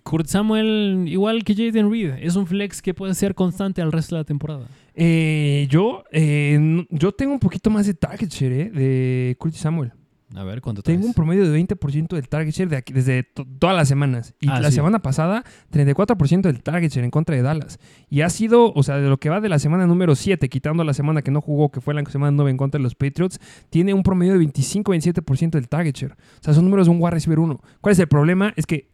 [0.04, 4.16] Kurt Samuel, igual que Jaden Reed, es un flex que puede ser constante al resto
[4.16, 4.66] de la temporada.
[4.96, 9.92] Eh, yo, eh, yo tengo un poquito más de target share eh, de Curtis Samuel.
[10.34, 11.08] A ver, ¿cuánto Tengo traes?
[11.10, 14.34] un promedio de 20% del target share de aquí- desde to- todas las semanas.
[14.40, 14.76] Y Ah, la sí.
[14.76, 17.80] semana pasada, 34% del target share en contra de Dallas.
[18.10, 20.86] Y ha sido, o sea, de lo que va de la semana número 7, quitando
[20.86, 23.42] la semana que no jugó, que fue la semana 9 en contra de los Patriots,
[23.70, 26.14] tiene un promedio de 25-27% del target share.
[26.14, 27.60] O sea, son números de un wide receiver 1.
[27.82, 28.54] ¿Cuál es el problema?
[28.56, 28.90] Es que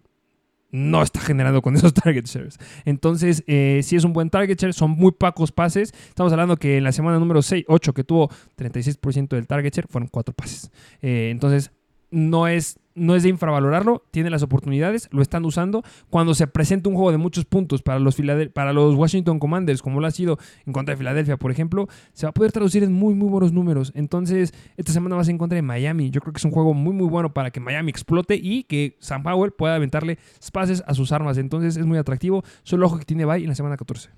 [0.71, 2.59] no está generando con esos target shares.
[2.85, 5.93] Entonces, eh, si es un buen target share, son muy pocos pases.
[6.09, 9.87] Estamos hablando que en la semana número 6, 8, que tuvo 36% del target share,
[9.87, 10.71] fueron 4 pases.
[11.01, 11.71] Eh, entonces,
[12.09, 15.83] no es, no es de infravalorarlo, tiene las oportunidades, lo están usando.
[16.09, 18.17] Cuando se presenta un juego de muchos puntos para los,
[18.53, 22.25] para los Washington Commanders, como lo ha sido en contra de Filadelfia, por ejemplo, se
[22.25, 23.91] va a poder traducir en muy, muy buenos números.
[23.95, 26.09] Entonces, esta semana vas en contra de Miami.
[26.09, 28.97] Yo creo que es un juego muy, muy bueno para que Miami explote y que
[28.99, 30.17] Sam Powell pueda aventarle
[30.51, 31.37] pases a sus armas.
[31.37, 32.43] Entonces, es muy atractivo.
[32.63, 34.09] Solo ojo que tiene bye en la semana 14.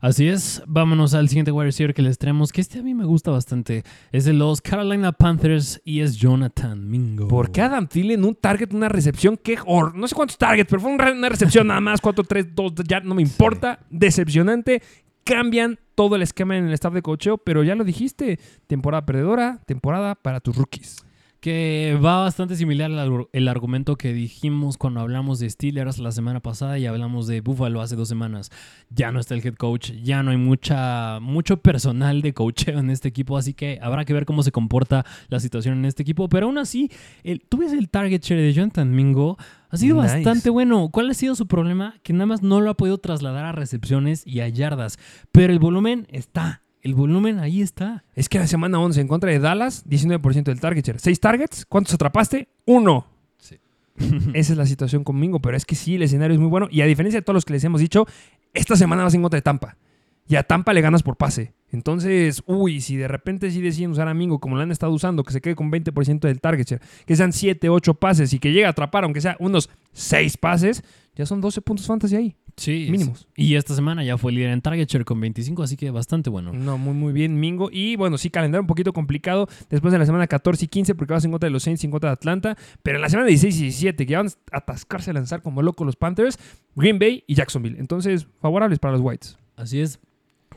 [0.00, 3.04] Así es, vámonos al siguiente wide receiver que les traemos, que este a mí me
[3.04, 3.82] gusta bastante.
[4.12, 7.26] Es de los Carolina Panthers y es Jonathan Mingo.
[7.28, 9.36] ¿Por qué Adam Thielen un target, una recepción?
[9.36, 12.00] ¿Qué hor- No sé cuántos targets, pero fue una recepción nada más.
[12.00, 13.80] 4, 3, 2, ya no me importa.
[13.90, 14.82] Decepcionante.
[15.24, 18.38] Cambian todo el esquema en el staff de cocheo, pero ya lo dijiste.
[18.66, 21.04] Temporada perdedora, temporada para tus rookies.
[21.40, 26.40] Que va bastante similar al el argumento que dijimos cuando hablamos de Steelers la semana
[26.40, 28.50] pasada y hablamos de Buffalo hace dos semanas.
[28.90, 32.90] Ya no está el head coach, ya no hay mucha, mucho personal de coacheo en
[32.90, 36.28] este equipo, así que habrá que ver cómo se comporta la situación en este equipo.
[36.28, 36.90] Pero aún así,
[37.22, 39.36] el, tú ves el target share de Jonathan Mingo,
[39.70, 40.16] ha sido Nice.
[40.16, 40.88] bastante bueno.
[40.90, 41.94] ¿Cuál ha sido su problema?
[42.02, 44.98] Que nada más no lo ha podido trasladar a recepciones y a yardas,
[45.30, 46.62] pero el volumen está.
[46.88, 48.02] El volumen ahí está.
[48.14, 50.98] Es que la semana 11 en contra de Dallas, 19% del target share.
[50.98, 52.48] 6 targets, ¿cuántos atrapaste?
[52.64, 53.06] Uno.
[53.36, 53.58] Sí.
[54.32, 56.66] Esa es la situación conmigo, pero es que sí, el escenario es muy bueno.
[56.70, 58.06] Y a diferencia de todos los que les hemos dicho,
[58.54, 59.76] esta semana vas en contra de Tampa.
[60.28, 61.54] Y a Tampa le ganas por pase.
[61.70, 65.22] Entonces, uy, si de repente sí deciden usar a Mingo como lo han estado usando,
[65.22, 68.50] que se quede con 20% del target share, que sean 7, 8 pases y que
[68.50, 70.82] llegue a atrapar, aunque sea unos 6 pases,
[71.14, 72.36] ya son 12 puntos fantasy ahí.
[72.56, 72.88] Sí.
[72.90, 73.28] Mínimos.
[73.36, 76.52] Y esta semana ya fue líder en target share con 25, así que bastante bueno.
[76.52, 77.68] No, muy, muy bien, Mingo.
[77.70, 81.12] Y bueno, sí, calendario un poquito complicado después de la semana 14 y 15, porque
[81.12, 82.56] vas en contra de los Saints y en contra de Atlanta.
[82.82, 85.86] Pero en la semana 16 y 17, que van a atascarse a lanzar como locos
[85.86, 86.38] los Panthers,
[86.74, 87.78] Green Bay y Jacksonville.
[87.78, 89.38] Entonces, favorables para los Whites.
[89.54, 90.00] Así es.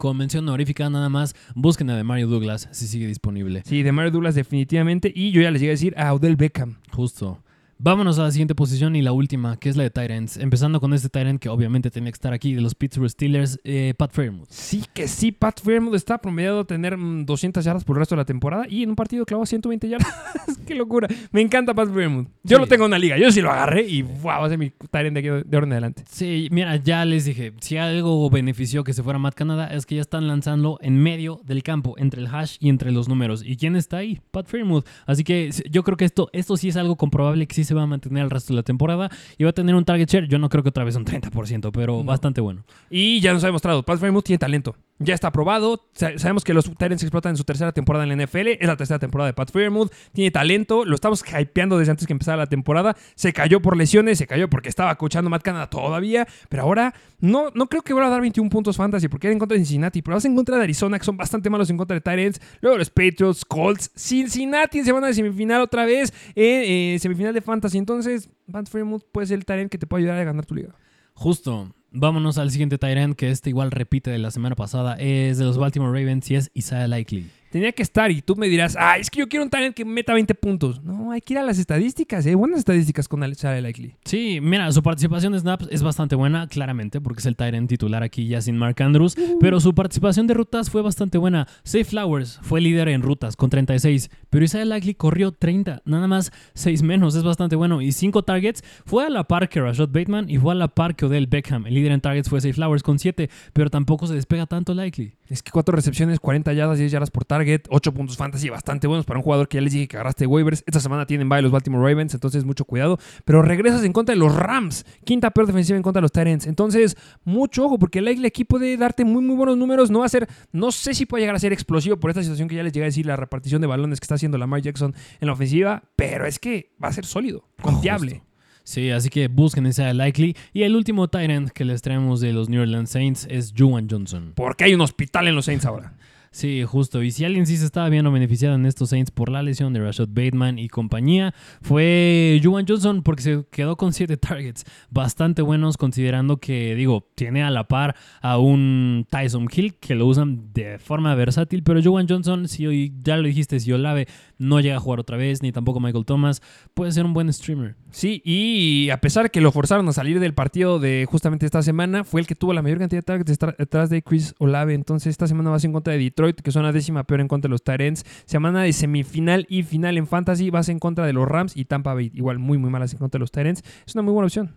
[0.02, 3.62] Con mención honorífica nada más, busquen a de Mario Douglas si sigue disponible.
[3.68, 5.14] Sí, de Mario Douglas definitivamente.
[5.16, 6.78] Y yo ya les llegué a decir a Odell Beckham.
[6.92, 7.38] Justo.
[7.84, 10.38] Vámonos a la siguiente posición y la última, que es la de Tyrants.
[10.38, 13.96] Empezando con este Tyrant que obviamente tenía que estar aquí, de los Pittsburgh Steelers, eh,
[13.98, 14.46] Pat Fairmouth.
[14.52, 18.14] Sí que sí, Pat Fairmouth está promediado a tener mm, 200 yardas por el resto
[18.14, 20.14] de la temporada y en un partido clavó 120 yardas.
[20.68, 21.08] ¡Qué locura!
[21.32, 22.28] Me encanta Pat Fairmouth.
[22.44, 22.62] Yo Sí.
[22.62, 24.70] lo tengo en una liga, yo sí lo agarré y wow, va a ser mi
[24.70, 26.04] Tyrant de aquí de ahora en adelante.
[26.08, 29.96] Sí, mira, ya les dije, si algo benefició que se fuera Matt Canada es que
[29.96, 33.42] ya están lanzando en medio del campo, entre el hash y entre los números.
[33.44, 34.22] ¿Y quién está ahí?
[34.30, 34.86] Pat Fairmouth.
[35.08, 37.84] Así que yo creo que esto, esto sí es algo comprobable que sí se va
[37.84, 40.28] a mantener el resto de la temporada y va a tener un target share.
[40.28, 42.04] Yo no creo que otra vez un 30%, pero No.
[42.04, 42.64] bastante bueno.
[42.90, 44.76] Y ya nos ha demostrado, Pat Fairmouth tiene talento.
[45.04, 45.88] Ya está aprobado.
[45.94, 48.48] Sa- sabemos que los Tyrants explotan en su tercera temporada en la NFL.
[48.60, 49.92] Es la tercera temporada de Pat Fairmouth.
[50.14, 50.86] Tiene talento.
[50.86, 52.96] Lo estamos hypeando desde antes que empezara la temporada.
[53.16, 56.28] Se cayó por lesiones, se cayó porque estaba coachando Matt Canada todavía.
[56.50, 59.40] Pero ahora no, no creo que vaya a dar 21 puntos fantasy porque era en
[59.40, 60.02] contra de Cincinnati.
[60.02, 62.40] Pero vas en contra de Arizona, que son bastante malos en contra de Tyrants.
[62.62, 66.14] Luego los Patriots, Colts, Cincinnati en semana de semifinal otra vez.
[66.36, 67.78] En eh, semifinal de fantasy.
[67.78, 70.76] Entonces, Pat Fairmouth puede ser el Tyrant que te puede ayudar a ganar tu liga.
[71.14, 71.74] Justo.
[71.94, 74.96] Vámonos al siguiente Tyrant, que este igual repite de la semana pasada.
[74.96, 77.30] Es de los Baltimore Ravens y es Isaiah Likely.
[77.52, 79.84] Tenía que estar y tú me dirás, ah, es que yo quiero un talent que
[79.84, 80.82] meta 20 puntos.
[80.84, 82.34] No, hay que ir a las estadísticas, ¿eh?
[82.34, 83.98] Buenas estadísticas con Alexander Likely.
[84.06, 88.04] Sí, mira, su participación de snaps es bastante buena, claramente, porque es el Tyrant titular
[88.04, 91.46] aquí ya sin Mark Andrews, pero su participación de rutas fue bastante buena.
[91.64, 96.32] Safe Flowers fue líder en rutas con 36, pero Isaiah Likely corrió 30, nada más
[96.54, 97.82] 6 menos, es bastante bueno.
[97.82, 100.96] Y 5 targets fue a la par que Rashad Bateman y fue a la par
[100.96, 101.68] que Odell Beckham.
[101.68, 105.16] El líder en targets fue Safe Flowers con 7, pero tampoco se despega tanto Likely.
[105.28, 109.06] Es que cuatro recepciones, 40 yardas, 10 yardas por target, 8 puntos fantasy, bastante buenos
[109.06, 110.64] para un jugador que ya les dije que agarraste waivers.
[110.66, 112.98] Esta semana tienen bye los Baltimore Ravens, entonces mucho cuidado.
[113.26, 116.48] Pero regresas en contra de los Rams, quinta peor defensiva en contra de los Tyrants.
[116.48, 119.92] Entonces, mucho ojo, porque Likely aquí puede darte muy, muy buenos números.
[119.92, 122.48] No va a ser, no sé si puede llegar a ser explosivo por esta situación
[122.48, 124.94] que ya les llegué a decir, la repartición de balones que está haciendo Lamar Jackson
[125.20, 128.12] en la ofensiva, pero es que va a ser sólido, confiable.
[128.12, 128.32] Justo.
[128.64, 130.36] Sí, así que busquen ese Likely.
[130.54, 134.34] Y el último Tyrant que les traemos de los New Orleans Saints es Juwan Johnson.
[134.36, 135.94] Porque hay un hospital en los Saints ahora.
[136.34, 137.04] Sí, justo.
[137.04, 139.82] Y si alguien sí se estaba viendo beneficiado en estos Saints por la lesión de
[139.82, 144.64] Rashad Bateman y compañía, fue Juwan Johnson porque se quedó con 7 targets.
[144.90, 150.06] Bastante buenos considerando que, digo, tiene a la par a un Tyson Hill que lo
[150.08, 154.08] usan de forma versátil, pero Juwan Johnson, si hoy ya lo dijiste, si Olave
[154.38, 156.42] no llega a jugar otra vez, ni tampoco Michael Thomas,
[156.74, 157.76] puede ser un buen streamer.
[157.90, 162.06] Sí, y a pesar que lo forzaron a salir del partido de justamente esta semana,
[162.06, 164.74] fue el que tuvo la mayor cantidad de targets detrás de Chris Olave.
[164.74, 167.48] Entonces, esta semana vas en contra de Detroit, que son la décima peor en contra
[167.48, 168.06] de los Tyrants.
[168.26, 171.94] Semana de semifinal y final en Fantasy, vas en contra de los Rams y Tampa
[171.94, 172.12] Bay.
[172.14, 173.64] Igual muy, muy malas en contra de los Tyrants.
[173.86, 174.54] Es una muy buena opción.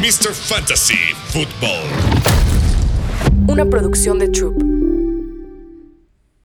[0.00, 0.34] Mr.
[0.34, 0.98] Fantasy
[1.28, 1.86] Football.
[3.46, 4.67] Una producción de Troop.